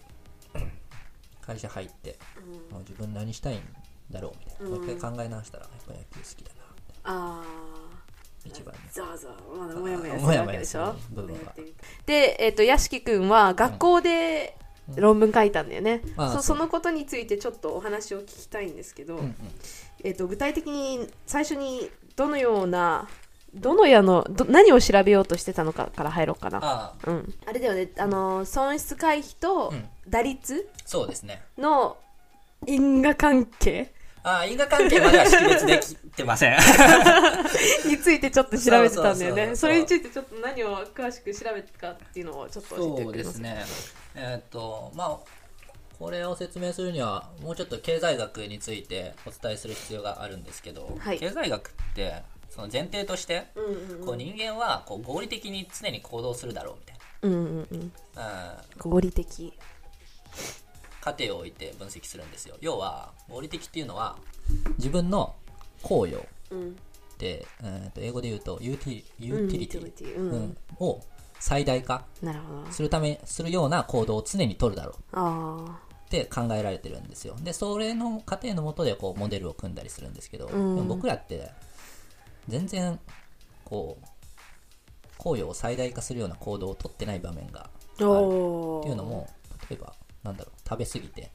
[1.43, 2.19] 会社入って、
[2.71, 3.61] もう自分何したいん
[4.09, 7.43] だろうみたいな、もう一回考え直したらやっぱ野球好きだなってあ
[8.45, 10.95] 一番ざわざわまだもやもやするわけでしょ？
[12.07, 14.57] で、えっと屋敷くんは学校で
[14.97, 16.43] 論文書いたんだよね、そあーそう。
[16.43, 19.37] そのことについてちょっとお話を聞きたいんですけど、うんうん。
[20.05, 23.09] えっと具体的に最初にどのような
[23.55, 26.59] どのやのど何を調べようとしてたのかから入ろうかな。
[26.63, 27.11] ああ。
[27.11, 27.91] うん、あれだよね。
[27.99, 29.85] あの損失回避とうん。
[30.09, 31.43] 打率そうですね。
[31.57, 31.97] の
[32.67, 33.95] 因果関係
[34.25, 36.57] ああ因果関係までは識別できてません。
[37.89, 39.37] についてちょっと調べてたんだよそうそうそうそう。
[39.37, 43.41] ねそれについてちょっと何を詳しく調べたかっていうのをちょっと教えてそうくれます。
[43.41, 43.65] かですね
[44.15, 45.19] えーっとまあ
[45.99, 51.19] これを説明するにはもうちょっと経済学についてお伝えする必要があるんですけど、はい。
[51.19, 53.65] 経済学ってその前提として、うん
[54.01, 57.93] うんこう人間はこう合理的に常に行動するだろうみたいうんうんうん。
[58.15, 59.53] な、うん、合理的
[61.03, 62.57] 過程を置いて分析するんですよ。
[62.61, 64.17] 要は合理的っていうのは
[64.79, 65.35] 自分の
[65.83, 66.77] 効用うん
[67.19, 70.31] で、えーっと英語で言うとユーティユーティリティ、うん。
[70.31, 70.57] うん。
[70.79, 71.01] を
[71.39, 72.05] 最大化
[72.71, 74.95] するためするような行動を常に取るだろう。
[75.13, 77.37] あって考えられてるんですよ。
[77.43, 80.77] でそれの過程のもとでこうモデルを組んだりするんですけど、うん。
[80.77, 81.51] でも僕らって
[82.49, 83.01] 全然
[83.65, 84.07] こう
[85.17, 89.29] 効用を最大化するような行動を取ってない場面がああるおっていうのも
[89.71, 91.31] 例えばなんだろう食べ過ぎて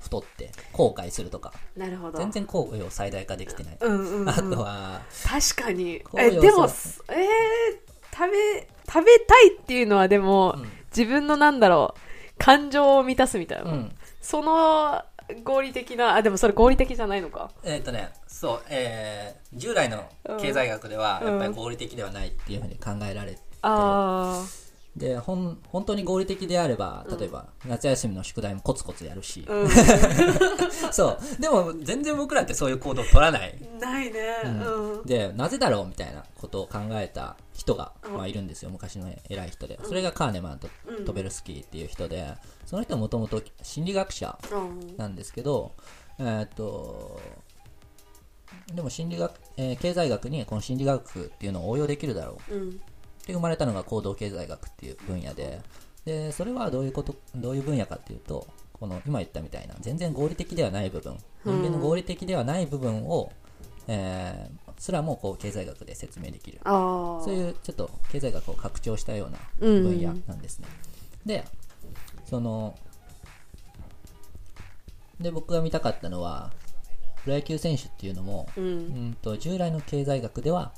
[0.00, 1.52] 太って後悔するとか。
[1.76, 2.18] なるほど。
[2.18, 6.02] 全然効用を最大化できてない、うんうん、うん、あとは確かに。
[6.16, 10.68] えでもさえー、食べ食べたいっていうのはでも、うん。
[10.94, 13.92] 自分のなんだろう感情を満たすみたいな、うん。
[14.20, 15.02] その
[15.44, 17.50] 合理的なあでもそれ合理的じゃないのか。
[17.62, 20.04] えっ、とねそうえー従来の
[20.40, 21.30] 経済学ではうん。
[21.32, 24.42] やっぱり合理的ではないっていうふうに考えられてあ
[24.96, 29.68] でほん本当に合理的であれば例えば、夏休みの宿題もコツコツやるし、あ、うん、
[30.92, 31.40] そう。
[31.40, 33.58] でも全然僕らってそういう行動を取らない。
[33.80, 34.36] ないね。
[34.44, 38.70] うん、でなぜだろうみたいなことを考えた人が、うんまあ、いるんですよ。
[38.70, 39.80] 昔の偉い人で。
[39.82, 41.04] それがカーネマンとうん。
[41.06, 42.34] トベルスキーっていう人で
[42.66, 44.96] その人はもともと心理学者うん。
[44.98, 45.72] なんですけど
[46.18, 47.18] えーっと
[48.74, 52.54] でも心理学、えー経済学にこの心理学っていうのを応用できるだろう。
[52.54, 52.80] うん
[53.26, 55.60] で生まれたのが行動経済学っていう分野で
[56.04, 63.32] でそれはどういうことどういう分野かっていうとこの今言ったみたいな全然合理的ではない部分人間の合理的ではない部分を、
[63.88, 66.58] えーすらもこう経済学で説明できる。
[66.64, 69.82] そういうちょっと経済学を拡張したようなうん。
[69.84, 70.66] 分野なんですね、
[71.24, 71.44] で
[72.24, 72.74] その
[75.20, 76.50] で僕が見たかったのは
[77.22, 78.64] プロ野球選手っていうのも、うん。
[78.64, 80.72] うんと従来の経済学では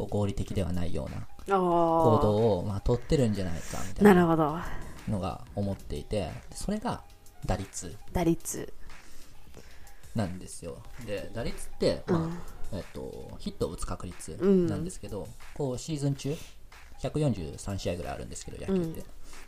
[0.00, 1.26] こう合理的ではないような
[1.56, 4.58] あ行行動をまあ取ってるんじゃないかみたなないるほど。
[5.08, 7.02] のが思っていてそれが
[7.46, 8.72] 打率打率。
[10.14, 10.78] なんですよ。
[11.06, 12.32] で打率って、まあうん。
[12.72, 14.66] えっと、ヒットを打つ確率うん。
[14.66, 16.36] なんですけど、こうシーズン中
[17.00, 19.04] 143試合ぐらいあるんですけど野球って、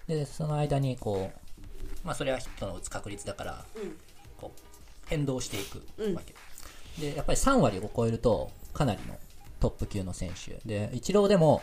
[0.07, 3.64] でその間にこう、まあ、それはヒットの打つ確率だから、
[4.40, 4.61] こう
[5.07, 5.78] 変動していく
[6.14, 6.34] わけ、
[7.00, 9.16] でやっぱり3割を超えるとかなりの
[9.62, 10.60] トップ級の選手。
[10.66, 11.62] でイチローでも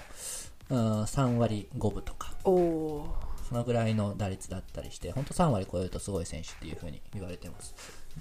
[0.70, 2.34] うん、3割5分とか。
[2.43, 7.74] そのぐらいの打率だったりして本当3割超えるとすごい選手っていう風に言われてます。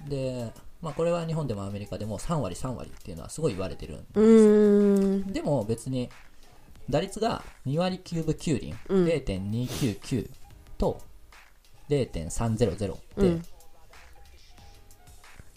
[0.07, 0.51] で、
[0.81, 5.31] まあ、これは日本でもアメリカでも3割3割っていうのはすごい言われてるんうーん。
[5.31, 6.09] でも別に
[6.89, 9.05] 打率が2割9分9厘、うん。
[9.05, 10.29] 0.299
[10.79, 10.99] と
[11.89, 13.43] 0.300って、うん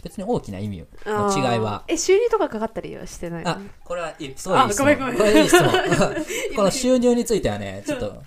[0.03, 1.83] 別に大きな意味の違いは。
[1.87, 3.51] え収入とかかかったりはしてないの？
[3.51, 5.17] あこれはいいすごいいい質ごめんごめん。
[5.17, 5.71] これいい質問。
[6.55, 8.21] この収入についてはねちょっと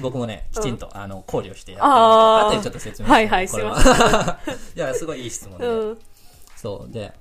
[0.00, 4.40] 僕もねきちんと、あの考慮してやってるので後でちょっと説明してはいはいこれは。
[4.74, 5.98] いやすごいいい質問で、うん。
[6.56, 7.12] そうで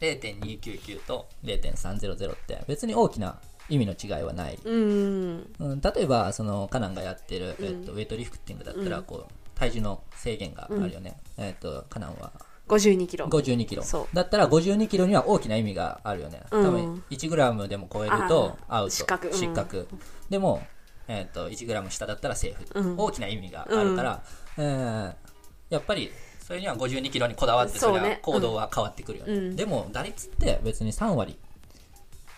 [0.00, 3.38] 0.299と0.300って別に大きな
[3.68, 5.46] 意味の違いはない、うん。
[5.58, 12.32] うん、例えばそのカナンがやってる、えっと、ウェイトリフティングだったらこう体重の制限があるよね、えっとカナンは
[12.68, 13.26] 52キロ。
[13.26, 13.82] 52キロ。
[13.82, 14.14] そう。
[14.14, 16.64] だったら52キロには大きな意味があるよね、うん。
[16.64, 18.90] 多分1グラムでも超えるとアウト。
[18.90, 19.28] 失格。
[19.28, 19.34] うん。
[19.34, 19.88] 失格。
[20.30, 20.62] でも、
[21.08, 22.94] えっと1グラム下だったらセーフ、うん。
[22.98, 24.22] 大きな意味があるから、
[24.58, 25.14] えー
[25.70, 26.10] やっぱり
[26.40, 29.56] それには52キロにこだわってそれは行動は変わってくるよね、うん。
[29.56, 31.38] でも打率って別に3割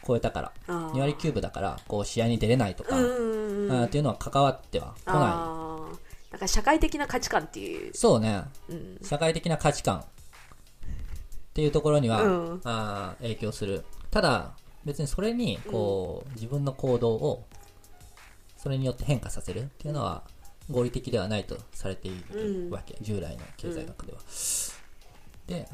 [0.05, 0.91] 超えたからあー。
[0.93, 6.31] 2割9分だからこう試合に出れないとか、っていうのは関わっては来ない。
[6.33, 7.93] なんか社会的な価値観っていう。
[7.95, 8.43] そうね。
[8.69, 8.99] うん。
[9.03, 10.05] 社会的な価値観
[11.51, 12.61] っていうところには、うん。
[12.65, 13.85] あー影響する。
[14.11, 14.53] ただ
[14.85, 17.45] 別にそれにこう、自分の行動を
[18.57, 20.23] それによって変化させるっていうのは
[20.71, 24.19] 合理的ではないとされているわけ、従来の経済学では、
[25.47, 25.69] で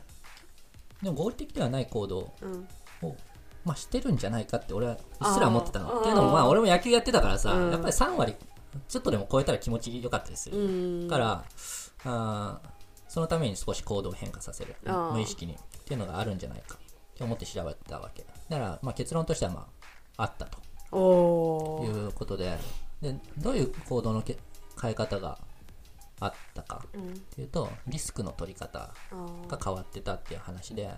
[1.02, 2.68] でも合理的ではない行動うん。
[3.02, 3.14] を、
[3.64, 6.00] まあ、してるんじゃないかって俺はうっすら思ってたの。
[6.00, 7.70] っていうのもまあ俺も野球やってたからさ、うん。
[7.70, 8.34] やっぱり3割
[8.88, 11.08] ちょっとでも超えたら気持ちよかったりする、うん。
[11.08, 11.44] から
[12.04, 12.75] あー
[13.16, 14.76] そのために少し行動を変化させる。
[14.84, 15.56] 無意識にっ
[15.86, 18.26] ていうのがあるんじゃないかって思って調べたわけ。
[18.50, 19.66] だから、まあ、結論としてはま
[20.18, 21.82] ああったと。
[21.82, 22.58] いうことで。
[23.00, 24.36] でどういう行動のけ
[24.82, 25.38] 変え方が
[26.20, 28.92] あったかうんっていうとリスクの取り方
[29.48, 30.90] が変わってたっていう話で、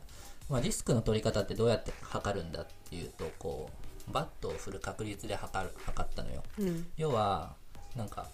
[0.49, 3.71] まあ、リスクの取り方ってどうやって測るんだっていうとこ
[4.09, 6.43] うバットを振る確率で測る測ったのよ。
[6.59, 6.87] うん。
[6.97, 7.55] 要は
[7.95, 8.27] なんか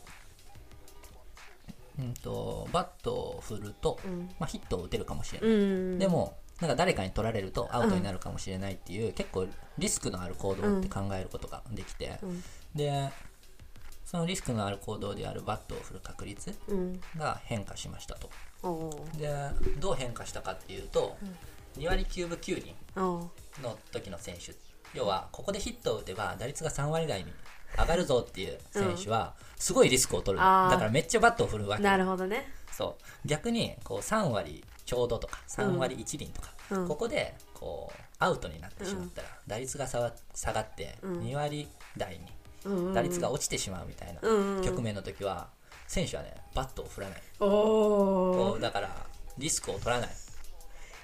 [1.99, 4.31] うんとバットを振ると、うん。
[4.39, 5.53] まあ、ヒットを打てるかもしれない、う
[5.95, 5.99] ん。
[5.99, 9.47] でもなんか誰かに取られるとアウトになるかもしれないっていう、結構
[9.79, 12.43] リスクのある行動って考えることができて、うん。
[12.75, 13.11] で
[14.05, 17.01] そのリスクのある行動であるバットを振る確率うん。
[17.17, 18.31] が変化しましたと。
[19.19, 19.29] で
[19.81, 21.17] どう変化したかっていうと、
[21.77, 23.31] 2割9分9厘の
[23.91, 24.55] 時の選手。
[24.95, 27.33] 要はここでヒットを打てば打率が3割台に
[27.79, 30.71] 上がるぞっていう選手はすごいリスクを取る、あー。
[30.71, 31.83] だからめっちゃバットを振るわけ。
[31.83, 32.53] なるほどね。
[32.73, 33.29] そう。
[33.29, 36.89] 逆にこう3割ちょうどとか3割1厘とか、うん。
[36.89, 41.21] ここでこうアウトになってしまったら、打率が下がってうん。
[41.21, 42.21] 2割台に
[42.65, 45.49] うんうん打率が落ちてしまうみたいなうんうん局面の時は
[45.87, 47.23] 選手はねバットを振らない。
[47.41, 48.91] おだから
[49.37, 50.09] リスクを取らない。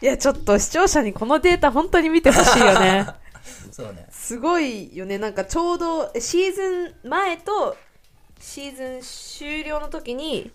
[0.03, 3.07] いやちょっと視聴者にこのデータ本当に見てほしいよね
[3.70, 4.07] そうね。
[4.11, 5.18] すごいよね。
[5.18, 7.76] なんかちょうどシーズン前と
[8.38, 10.51] シーズン終了の時に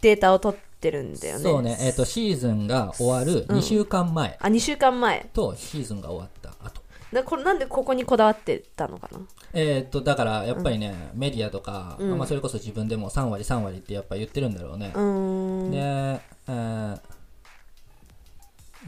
[0.00, 1.42] データを取ってるんだよね。
[1.42, 4.36] そうね、えっ、と、シーズンが終わる2週間前。
[4.40, 5.28] あ2週間前。
[5.32, 6.82] とシーズンが終わった後。
[7.12, 9.20] なこれなんでここにこだわってたのかな？
[9.52, 12.18] えっ、と、だから、やっぱりね、メディアとか、うん。
[12.18, 14.92] まあ、それこそ自分でも3割3割ってやっぱ言ってるんだろうね。
[14.94, 14.98] う。
[14.98, 15.70] ーん。
[15.70, 17.00] で、えー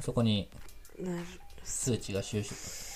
[0.00, 0.48] そこに
[1.64, 2.42] 数値が収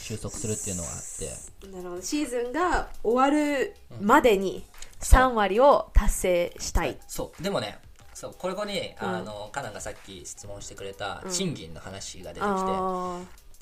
[0.03, 2.03] 収束するっていうのがあって、なるほど。
[2.03, 4.65] シーズンが終わるまでに
[5.01, 7.79] 3割を達成したい、そう、でもね、
[8.13, 13.21] そう、これこに、あの、カナンがさっき質問してくれた賃金の話が出てきて、あ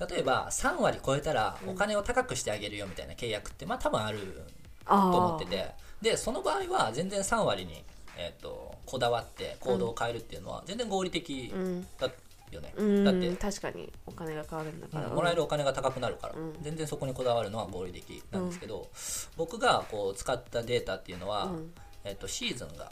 [0.08, 4.18] 例えば3割超えたらお金を高くしてあげるよみたいな契約って、まあ多分ある
[4.86, 5.90] あと思ってて。
[6.00, 7.84] でその場合は全然3割に、
[8.16, 11.86] えー、とこだわって行動を変えるっていうのは全然合理的うん。
[11.98, 12.08] だ
[12.56, 13.04] よね、うん。
[13.04, 18.88] だって、確かにお金が変わるんだから、もらえるお金が高くなるから、うん全然そこにこだわるのは合理的なんですけど、
[19.36, 21.72] 僕がこう使ったデータっていうのは、うん。
[22.04, 22.90] えー、とシーズンが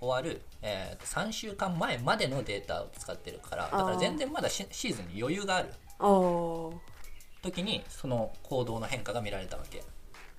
[0.00, 5.68] 終わる、えー、と3週間前までのデータを使ってるからだから全然まだシシーズンに余裕がある。
[7.40, 9.78] 時にその行動の変化が見られたわけ。
[9.78, 9.82] っ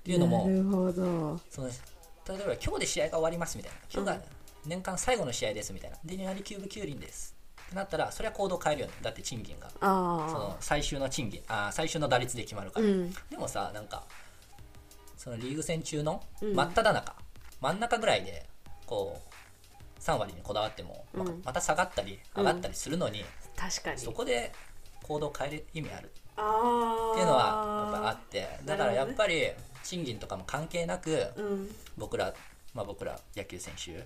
[0.01, 1.39] ていうのもなるほど。
[1.49, 3.77] その例えば今日で試合が終わりますみたいな。
[3.93, 4.21] 今日が
[4.65, 5.97] 年間最後の試合ですみたいな。
[6.03, 7.35] で2割9分9厘です
[7.73, 8.93] なったらそれは行動変えるよね。
[9.01, 9.69] だって賃金が。
[9.69, 13.13] そあの最終の賃金あー最終の打率で決まるから、あうん。
[13.29, 14.03] でもさなんか
[15.17, 16.55] そのリーグ戦中のうん。
[16.55, 17.15] 真っ只中、
[17.61, 18.45] 真ん中ぐらいで
[18.85, 19.21] こ
[19.97, 21.41] う3割にこだわっても、まうん。
[21.43, 23.23] また下がったり上がったりするのに、
[23.55, 23.99] 確かに。
[23.99, 24.51] そこで
[25.03, 26.11] 行動変える意味ある。
[26.37, 28.47] あっていうのはやっぱあって。
[28.65, 29.51] だからやっぱり
[29.83, 31.69] 賃金とかも関係なくうん。
[31.97, 32.33] 僕ら、
[32.73, 34.03] まあ、僕ら野球選手っ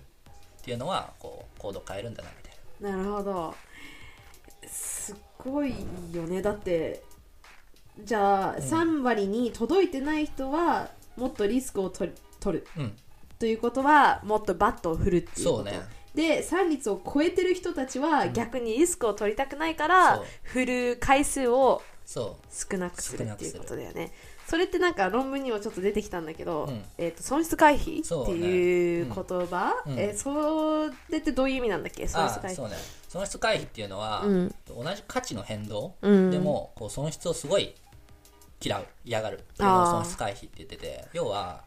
[0.64, 3.54] ていうのはこう行動変えるんだなみたいななるほど。
[4.66, 5.74] すごい
[6.12, 6.42] よね。
[6.42, 7.02] だって
[8.02, 12.12] じゃあ3割に届いてない人はもっとリスクを取
[12.46, 12.96] るうん。
[13.38, 15.82] ということはもっとバットを振るっていうね。
[16.14, 20.26] で3率を超えてる人たちは逆にリスクを取りたくないから、そう。
[20.44, 24.12] 振る回数をそ少なくするっていうことだよね
[24.46, 26.84] それってなんか論文にもちょっと出てきたんだけど、うん。
[26.98, 29.98] えー、と損失回避っていう言葉うん。
[29.98, 32.04] えーそれってどういう意味なんだっけ？
[32.04, 32.52] う損失回避。
[32.52, 32.76] あそうね。
[33.08, 34.54] 損失回避っていうのは、うん。
[34.68, 36.30] 同じ価値の変動うん。
[36.30, 37.74] でもこう損失をすごい
[38.60, 39.38] 嫌う嫌がる。
[39.38, 41.04] っていうのを損失回避って言ってて。
[41.12, 41.62] 要は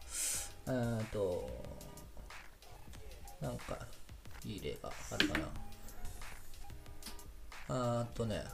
[0.66, 1.50] うーんと
[3.40, 3.76] なんか
[4.44, 5.44] いい例があるかな。
[7.70, 8.44] あーっとね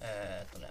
[0.00, 0.70] えー、っとね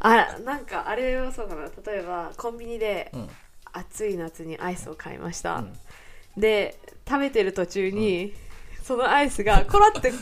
[0.00, 1.62] あらなんかあれはそうかな。
[1.92, 3.28] 例えばコンビニでうん。
[3.76, 5.72] 暑い夏にアイスを買いました、うん。
[6.40, 8.32] で食べてる途中に、
[8.84, 10.12] そのアイスがコロって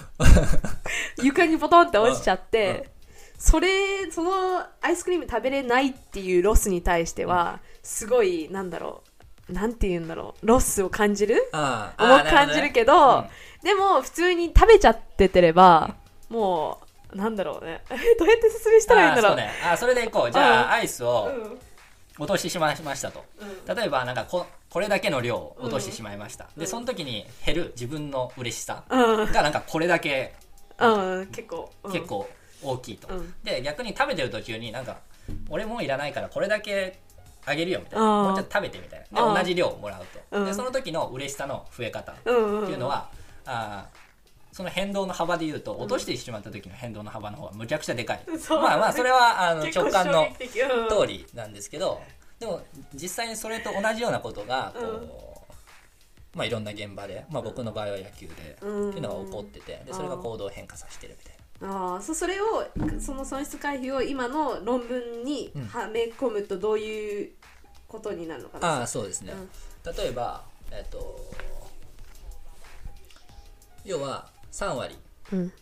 [1.23, 2.89] 床にポトンって落ちちゃって、
[3.39, 9.03] それそのアイスクリーム食べれないっていうロスに対しては、すごいなんだろ
[9.51, 9.53] う。
[9.53, 10.47] なんて言うんだろう。
[10.47, 11.51] ロスを感じる？
[11.53, 13.25] 重く感じるけどうん。
[13.63, 15.95] でも普通に食べちゃっててれば、
[16.31, 16.82] もう
[17.15, 17.83] なんだろうね。
[18.19, 19.33] どうやって説明したらいいんだろう。
[19.33, 19.53] あね。
[19.79, 20.31] それでいこう。
[20.31, 20.71] じゃあ、うん。
[20.71, 21.61] アイスをうん。
[22.19, 23.25] 落としてしまいましたと、
[23.75, 29.33] 例えばなんかここれだけの量を落としてしまいました、でその時に減る自分の嬉しさうん。
[29.33, 30.35] がなんかこれだけ
[30.79, 31.93] うん結構、うん。
[31.93, 32.29] 結構
[32.63, 33.35] 大きいと、うん。
[33.43, 34.99] で逆に食べてる途中になんか
[35.49, 36.99] 俺もういらないからこれだけ
[37.47, 38.05] あげるよみたいな。
[38.05, 39.35] もうちょっと食べてみたいな。
[39.35, 40.45] で同じ量もらうと、うん。
[40.45, 43.09] でその時の嬉しさの増え方っうんうんていうのは、
[43.47, 44.02] あー
[44.53, 50.29] その変動の幅でいうと落としてしまった時の変動の幅の方がむちゃくちゃでかい、 まあまあそれはあの直感の
[50.89, 52.03] 通りなんですけど
[52.39, 52.61] でも
[52.93, 55.47] 実際にそれと同じようなことがこ
[56.35, 58.91] う、まあ、いろんな現場で、まあ、僕の場合は野球で、うん。
[58.91, 62.67] っていうのが起こっててでそれが行動を変化させてるみたいああそそれを
[63.01, 65.67] その損失回避を今の論文にうん。
[65.69, 67.31] はめ込むとどういう
[67.89, 68.75] ことになるのかな。
[68.75, 69.97] あな、あそうですね、うん。
[69.97, 71.17] 例えばえっ、と
[73.85, 74.97] 要は3割
[75.33, 75.53] うん。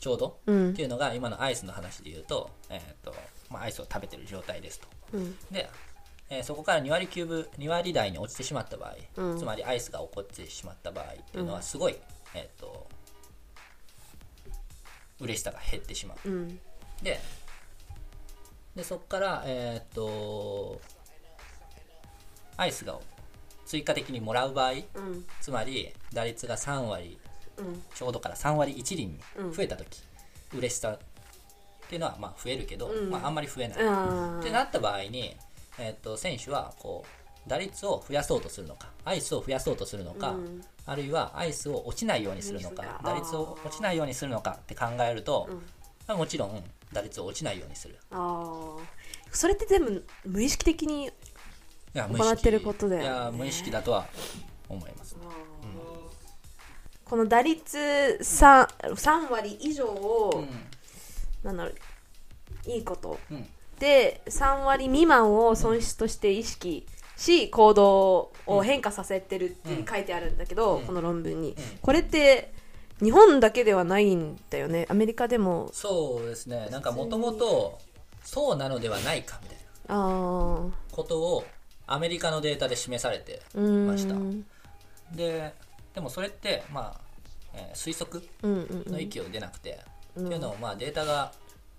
[0.00, 0.70] ちょうどうん。
[0.70, 3.12] っていうのが今のアイスの話で言うと,、えっと
[3.50, 4.86] まあ、アイスを食べてる状態ですと。
[5.12, 5.36] うん。
[5.50, 5.68] で、
[6.30, 9.38] えーそこから2割9分2割台に落ちてしまった場合、うん。
[9.38, 11.96] つまりアイスが起こってしまった場合っていうのはすごい、
[12.34, 12.86] えっ、と
[15.20, 16.28] 嬉しさが減ってしまう。
[16.28, 16.60] うん。
[17.02, 17.20] で
[18.76, 20.80] でそこからえっ、と
[22.56, 22.98] アイスが
[23.68, 24.82] 追加的にもらう場合うん。
[25.40, 27.18] つまり打率が3割
[27.58, 27.82] うん。
[27.94, 29.52] ちょうどから3割1厘にうん。
[29.52, 30.02] 増えた時、
[30.54, 30.98] 嬉しさっ
[31.88, 33.10] ていうのはまあ増えるけど、うん。
[33.10, 35.36] まあ、あんまり増えない、あってなった場合に、
[35.78, 40.64] えっと選手はこう打率を増やそうとするのかアイスを増やそうとするのか、うん。
[40.86, 45.56] あるいはアイスを落ちないようにするのか打率を落ちないようにするのかって考えると、うん。
[46.06, 47.98] まあもちろん打率を落ちないようにする。
[49.30, 51.10] それって全部無意識的に
[52.06, 53.06] 行ってることだよね。
[53.06, 54.06] いや無意識だとは
[54.68, 55.16] 思います、
[57.04, 60.48] この打率 3, 3割以上を、うん。
[61.42, 61.74] なんだろう
[62.70, 63.18] いいこと。
[63.30, 63.46] うん。
[63.80, 66.86] で3割未満を損失として意識
[67.16, 70.86] し行動を変化させてるって書いてあるんだけど、うん。
[70.86, 71.54] この論文に、ん。
[71.80, 72.52] これって
[73.02, 74.86] 日本だけではないんだよね。
[74.88, 75.70] アメリカでも。
[75.72, 76.68] そうですね。
[76.70, 77.78] なんかもともと
[78.22, 81.44] そうなのではないかみたいなことを
[81.88, 84.14] アメリカのデータで示されてました。
[85.16, 85.52] で
[85.94, 87.00] でもそれってまあ、
[87.54, 88.92] えー推測うんうんうん。
[88.92, 89.80] の域を出なくて、
[90.12, 91.32] っていうのもまあデータが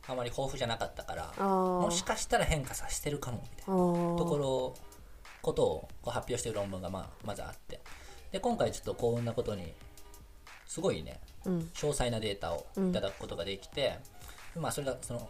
[0.08, 4.18] あまり豊富じゃなかったからもしかしたら変化させてるかもみたいあなー。
[4.18, 4.76] ところ
[5.42, 7.80] ことをこう発表している論文がまあまずあって。
[8.32, 9.74] で今回ちょっと幸運なことに
[10.68, 11.60] すごいねうん。
[11.74, 14.00] 詳細なデータをいただくことができて、
[14.56, 15.30] まあそれがその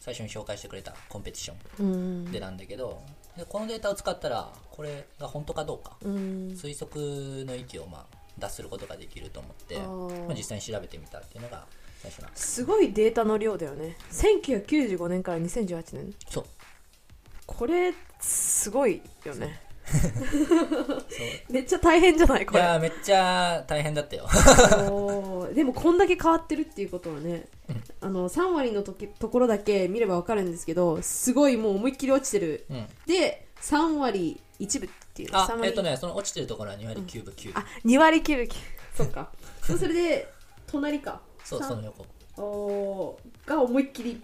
[0.00, 2.24] 最初に紹介してくれたコンペティショうん。
[2.24, 3.02] ンでなんだけど
[3.36, 5.96] でこのデータを使ったらこれが本当かどうか。
[6.02, 6.12] うん。
[6.56, 9.78] 推測の域をまあ脱することができると思って
[10.26, 11.64] まあ、実際に調べてみたっていうのが
[12.02, 12.46] 最初なんです。
[12.52, 13.96] すごいデータの量だよね。
[14.10, 16.14] 1995年から2018年。
[16.28, 16.44] そう。
[17.46, 19.60] これすごいよね
[21.48, 22.60] めっちゃ大変じゃないこれ。
[22.60, 24.24] いやーめっちゃ大変だったよ。
[24.90, 25.54] おー。
[25.54, 27.48] でもこんだけ変わってるっていうことはね、
[28.00, 32.86] あの3割の時ところだけ見れば分かるんですけどすごいもう思いっきり落ちてる、うん。
[33.06, 35.30] で3割1分っていう。
[35.30, 38.48] 3割あえっとねその落ちてるところは2割9分9、あ2割9分
[38.96, 39.30] そっか。
[39.62, 40.32] それで
[40.66, 41.20] 隣か。
[41.44, 42.06] そうさんその横。
[42.38, 43.48] おー。
[43.48, 44.22] が思いっきり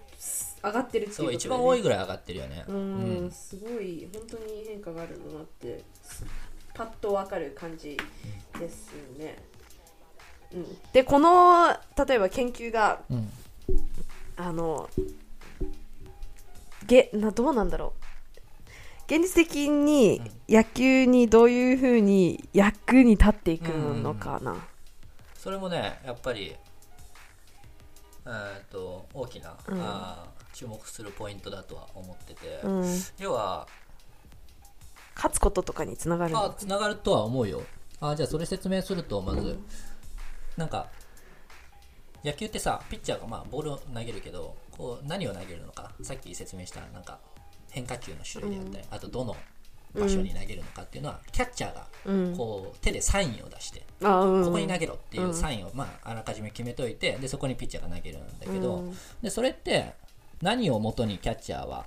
[0.63, 2.65] 上がってるっていうことねそう一番多いぐらい上がってるよね。
[2.69, 5.83] うん、すごい本当に変化があるんだなって。
[6.03, 6.25] す
[6.75, 7.99] パッとわかる感じ
[8.59, 9.37] ですね、
[10.55, 11.69] うん、でこの
[12.07, 13.31] 例えば研究がうん。
[14.35, 14.89] あの
[16.87, 17.93] げなどうなんだろ
[19.09, 19.15] う。
[19.15, 24.57] 現実的に野球にどういうふうに役に立っていくのかな、
[25.35, 26.57] それもねやっぱり
[28.25, 29.81] えーっと大きな、うん。
[29.81, 32.85] あー注目するポイントだとは思ってて、うん。
[33.19, 33.67] 要は
[35.15, 36.45] 勝つこととかにつながるの？
[36.45, 37.63] あつながるとは思うよ。
[38.01, 39.59] あじゃあそれ説明するとまず、
[40.57, 40.89] なんか
[42.25, 47.19] 野球ってさピッチャーがまあボールを投げるけどこう何を投げるのかさっき説明したなんか
[47.71, 49.37] 変化球の種類であったり、あとどの
[49.95, 52.37] 場所に投げるのかっていうのは、キャッチャーがうん。
[52.37, 58.97] こう手でサインを出して、ここに投げろっていうサインを、まあ、あらかじめ決めといてでそこにピッチャーが投げるんだけど、うん。
[59.23, 59.93] でそれって
[60.43, 61.87] 何をもとにキャッチャーは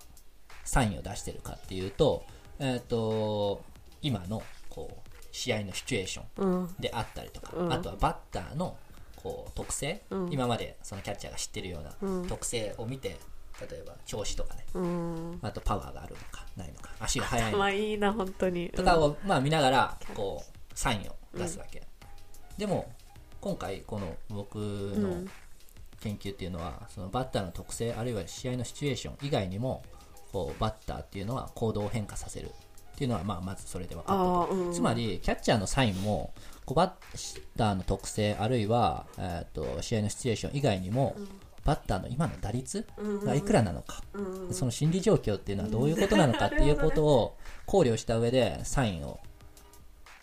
[0.63, 2.25] サインを出してるかっていうと,、
[2.57, 3.61] えー、と
[4.01, 6.75] 今のこう試合のシチュエーションうん。
[6.79, 7.73] であったりとか、うん。
[7.73, 8.77] あとはバッターの
[9.17, 10.29] こう特性、うん。
[10.31, 12.23] 今までそのキャッチャーが知ってるよううん。
[12.23, 13.17] な特性を見て
[13.59, 14.65] 例えば調子とかね。
[14.73, 15.39] うん。
[15.41, 16.91] あとパワーがあるのかないのか。
[16.99, 17.57] 足が速いのか。
[17.57, 18.69] まあいいな本当に。
[18.69, 21.83] とかを、まあ、見ながらこうサインを出すわけ、
[22.57, 22.89] でも
[23.41, 25.29] 今回この僕のうん
[26.05, 29.83] 研究っていうのは、そのバッターの特性あるいは試合のシチュエーション以外にも
[30.31, 32.51] こうバッターっていうのは行動を変化させる
[32.95, 34.73] っていうのは、まあ、まずそれで分かったあと、ーうん。
[34.73, 36.33] つまりキャッチャーのサインも
[36.65, 41.15] こうバッターの特性あるいは、えー、と試合のシチュエーション以外にも、
[41.63, 42.85] バッターの今の打率
[43.23, 44.47] がいくらなのか、うん。
[44.47, 49.19] でその心理状況っていうのはどういうことなのかっていうことを考慮した上でサインを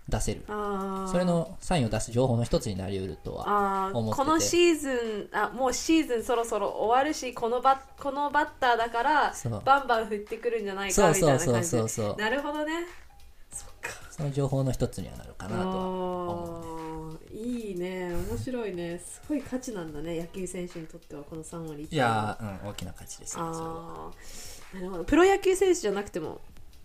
[0.08, 0.42] 出せる。
[0.46, 4.24] それのサインを出す情報の一つになりうるとは思ってて。
[4.24, 9.34] このシーズンあもうシーズンそろそろ終わるしこのバこのバッターだから
[9.64, 11.64] バンバン振ってくるんじゃないかみたいそうな感じで。
[11.64, 12.72] そうそうそうなるほどね。
[13.52, 13.90] そっか。
[14.10, 17.18] その情報の一つにはなるかなとは思う。
[17.32, 18.12] いいね。
[18.12, 18.98] 面白いね。
[18.98, 23.72] すごい価値なんだね野球選手にとってはこの3割いやー、うん、大きな価値ですよそれは。
[23.76, 24.10] あ
[24.74, 25.04] あなるほど。
[25.04, 26.40] プロ野球選手じゃなくても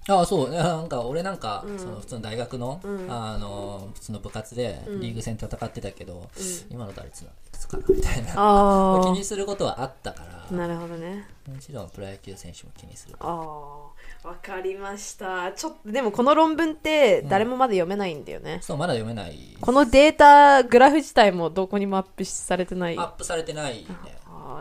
[0.07, 0.49] ああそう。
[0.51, 1.79] なんか俺なんか、うん。
[1.79, 3.11] その普通の大学の、うん。
[3.11, 4.99] あの普通の部活でうん。
[5.01, 6.39] リーグ戦戦ってたけど、う
[6.69, 8.33] 今の打率はいくつかなみたいな。
[8.35, 11.27] あ 気にすることはあったからあなるほどね。
[11.47, 15.51] もちろんプロ野球選手も気にするああわかりました。
[15.53, 22.97] ちょっとでもこの論文って誰もまだ読めないんだよね、そうまだ読めないこのデータグラフ自体もどこにもアップされてない。
[22.97, 24.16] アップされてないね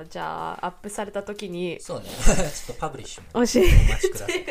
[0.08, 2.06] じゃあアップされた時にそうね。
[2.10, 4.44] ちょっとパブリッシュお待ちください。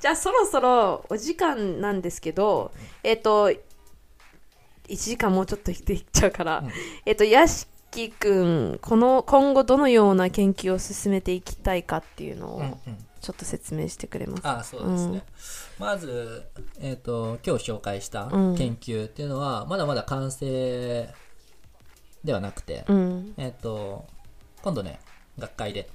[0.00, 2.72] じゃあそろそろお時間なんですけど
[3.02, 3.58] えっ、と1
[4.88, 6.70] 時間もうちょっとでいっちゃうから、うん。
[7.04, 12.78] えっ、と屋敷くんこの今後どのような研究を進めていきたいかっていうのをうんうん。
[13.20, 14.40] ちょっと説明してくれます？
[14.44, 15.24] あそうですね、
[15.78, 16.44] まず、
[16.78, 18.56] えー、と今日紹介したうん。
[18.56, 21.08] 研究っていうのは、まだまだ完成
[22.22, 23.34] ではなくて、うん。
[23.36, 24.06] えっ、と
[24.68, 25.00] 今度ね
[25.38, 25.88] 学会で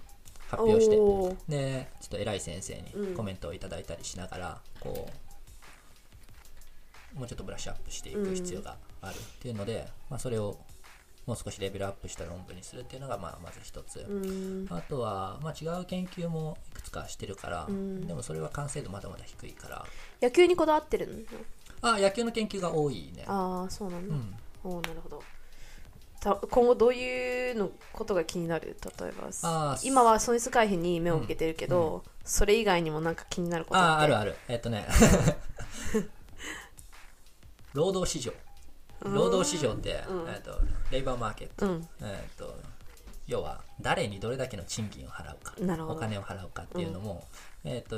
[0.49, 0.95] 発表して
[1.47, 3.09] でちょっと偉い先生うん。
[3.11, 5.07] にコメントをいただいたりしながら、こ
[7.15, 10.57] うもうちょっとブラッシュアップしていく必要があるっていうので、まあ、それを
[11.27, 14.67] もう少しレベルアップした論文にするっていうのが、まあ、まず一つ、うん。
[14.71, 18.07] あとは、まあ、違う研究もいくつかしてるから、ん。
[18.07, 19.85] でもそれは完成度まだまだ低いから。
[20.19, 21.27] 野球にこだわってる
[21.81, 21.91] の？
[21.91, 23.23] あ野球の研究が多いね。
[23.27, 24.35] ああそうなんだ、うん。
[24.63, 25.23] おーなるほど
[26.23, 28.77] た今後どういうのことが気になる？
[28.99, 33.85] 例えば今は損失回避に目を向けてるけど、それ以外にもなんか気になることって？
[33.85, 34.35] あああるある。
[34.47, 34.87] えっとね。
[37.73, 38.31] 労働市場。
[39.01, 40.29] 労働市場って、うん。
[40.29, 40.57] えっと
[40.91, 41.89] レイバーマーケット、うん。
[42.01, 42.55] えっと
[43.27, 45.55] 要は誰にどれだけの賃金を払うか
[45.85, 47.27] お金を払うかっていうのも、
[47.65, 47.97] えっと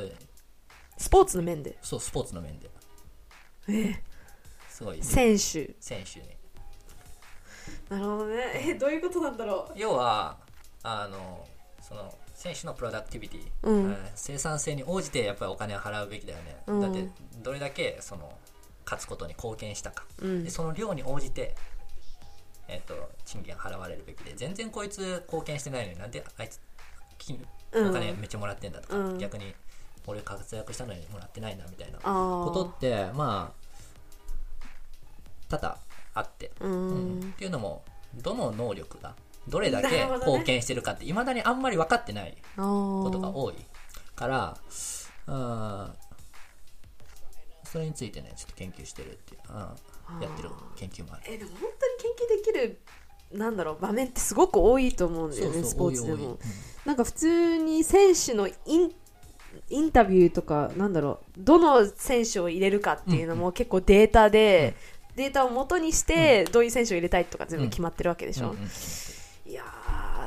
[0.97, 1.78] スポーツの面で？
[1.82, 2.69] そうスポーツの面で。
[3.69, 4.01] え
[4.69, 5.03] すごい。
[5.03, 5.76] 選手。
[5.80, 6.34] 選手に
[7.89, 8.36] なるほどね。
[8.68, 10.38] えどういうことなんだろ要は
[10.84, 11.45] あの
[11.82, 13.91] その選手のプロダクティビティ、うん。
[13.91, 16.82] えー生産性に応じてやっぱりお金を払うべきだよね、うん。
[16.82, 17.07] だって
[17.41, 18.32] どれだけその
[18.86, 20.43] 勝つことに貢献したか、う、うん。
[20.43, 21.55] で、その量に応じて、
[22.68, 26.59] えっと賃金が払われるべきで全然こいつ貢献してないのになんであいつ
[27.18, 27.89] 金うん。
[27.89, 29.18] お金めっちゃもらってんだとか、うん。
[29.18, 29.53] 逆に
[30.07, 33.66] 俺活躍したのにもらってないなみたいなことってまあ
[35.49, 35.78] 多々
[36.16, 37.20] あって、ううん。
[37.20, 37.84] んっていうのも
[38.16, 39.16] どの能力が
[39.47, 43.55] どれだけ貢献してるかっていまだにあんまり分かってないあことがー多い
[44.16, 44.57] から
[45.28, 45.93] うん。
[47.63, 51.24] それについてねちょっと研究してるっていう、うん、やってる研究もある。
[51.28, 52.80] えでも本当に研究できる
[53.34, 56.39] なんだろう場面ってすごく多いと思うんだよねスポーツでも。
[56.86, 58.91] なんか普通に選手のイン
[59.70, 64.76] インタビューとかなんだろうどの選手を入れるかっていうのも結構データで、
[65.16, 69.49] データを元にしてどういう選手を入れたいとか全部決まってるわけでしょ、うんうんうん。
[69.49, 69.63] いや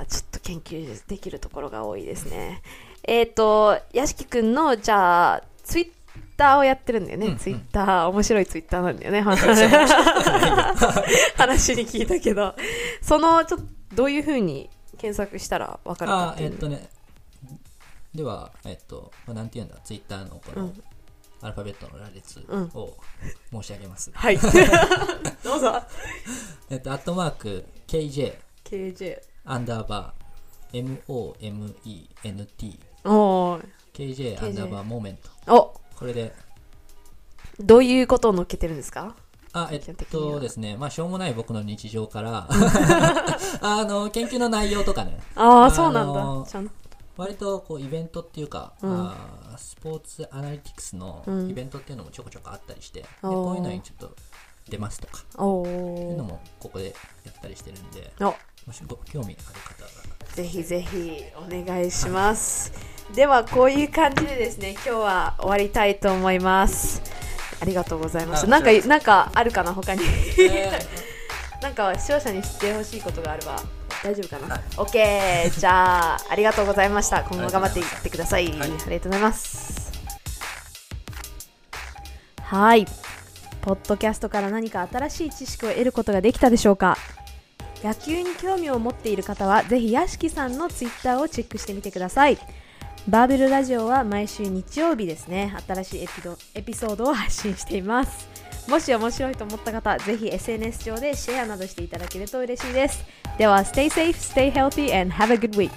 [0.03, 2.63] ーちょっと研究できるところが多いですね。
[3.05, 5.91] えっ、と屋敷くんのじゃあツイッ
[6.37, 7.39] ターをやってるんだよね、うんうん。
[7.39, 9.21] ツイッター面白いツイッターなんだよね。
[11.37, 12.55] 話に聞いたけど。
[13.03, 16.51] そのちょっとどういうふうに検索したら分かるかあっていう。
[16.51, 16.89] えっとね。
[18.15, 19.77] ではえっとまあなんて言うんだ？
[19.85, 20.83] ツイッターのこの、うん
[21.43, 22.71] アルファベットの羅列うん。
[22.75, 22.97] を
[23.53, 24.39] 申し上げます、はい。
[25.45, 25.81] どうぞ。
[26.71, 33.65] えっとアットマーク KJ KJ アンダーバー MOMENT おー
[33.95, 35.17] KJ アンダーバーモーメン
[35.47, 35.55] ト。
[35.55, 35.81] お。
[35.97, 36.33] これで。
[37.61, 39.17] どういうことを載っけてるんですか？
[39.53, 42.47] あ、えっとですね、まあ、しょうもない僕の日常から、
[43.63, 46.71] あの、研究の内容とかね、あああそうなんだ、ちゃん
[47.19, 48.91] 割とこうイベントっていうか、うん。
[48.91, 51.51] あースポーツアナリティクスのうん。
[51.51, 53.31] イベントっていうのもちょこちょこあったりして、でおー。
[53.33, 54.17] こういうのにちょっと
[54.71, 56.95] 出ますとか、おそういうのおもここで
[57.25, 58.25] やったりしてるんで、お。
[58.25, 62.73] もしご興味ある方が、ぜひぜひお願いします。
[63.15, 67.03] ではこういう感じでですね今日は終わりたいと思います。
[67.61, 68.47] ありがとうございました。
[68.47, 69.75] なんかなんかあるかな？
[69.75, 70.03] 他に。
[70.39, 70.71] え
[71.63, 73.61] なんか視聴者に知ってほしいことがあれば
[74.05, 77.25] 大丈夫かな、はい ?OK じゃあありがとうございました。
[77.25, 78.53] 今後頑張っていってください。
[78.53, 79.93] あはいりがとうございます。
[82.43, 82.87] はい。
[83.61, 86.97] ポッドキャストから何か新しい知識を得ることができたでしょうか？
[87.85, 92.37] 野球に興味を持っている方はぜひ屋敷さんのツイッターをチェックしてみてください
[93.09, 98.27] バーベルラジオは毎週日曜日ですね新しいエピドエピソードを発信しています
[98.69, 103.03] もし面白いと思った方、ぜひ SNS 上でシェアなどしていただけると嬉しいです。
[103.39, 105.71] では、Stay safe, stay healthy, and have a good week!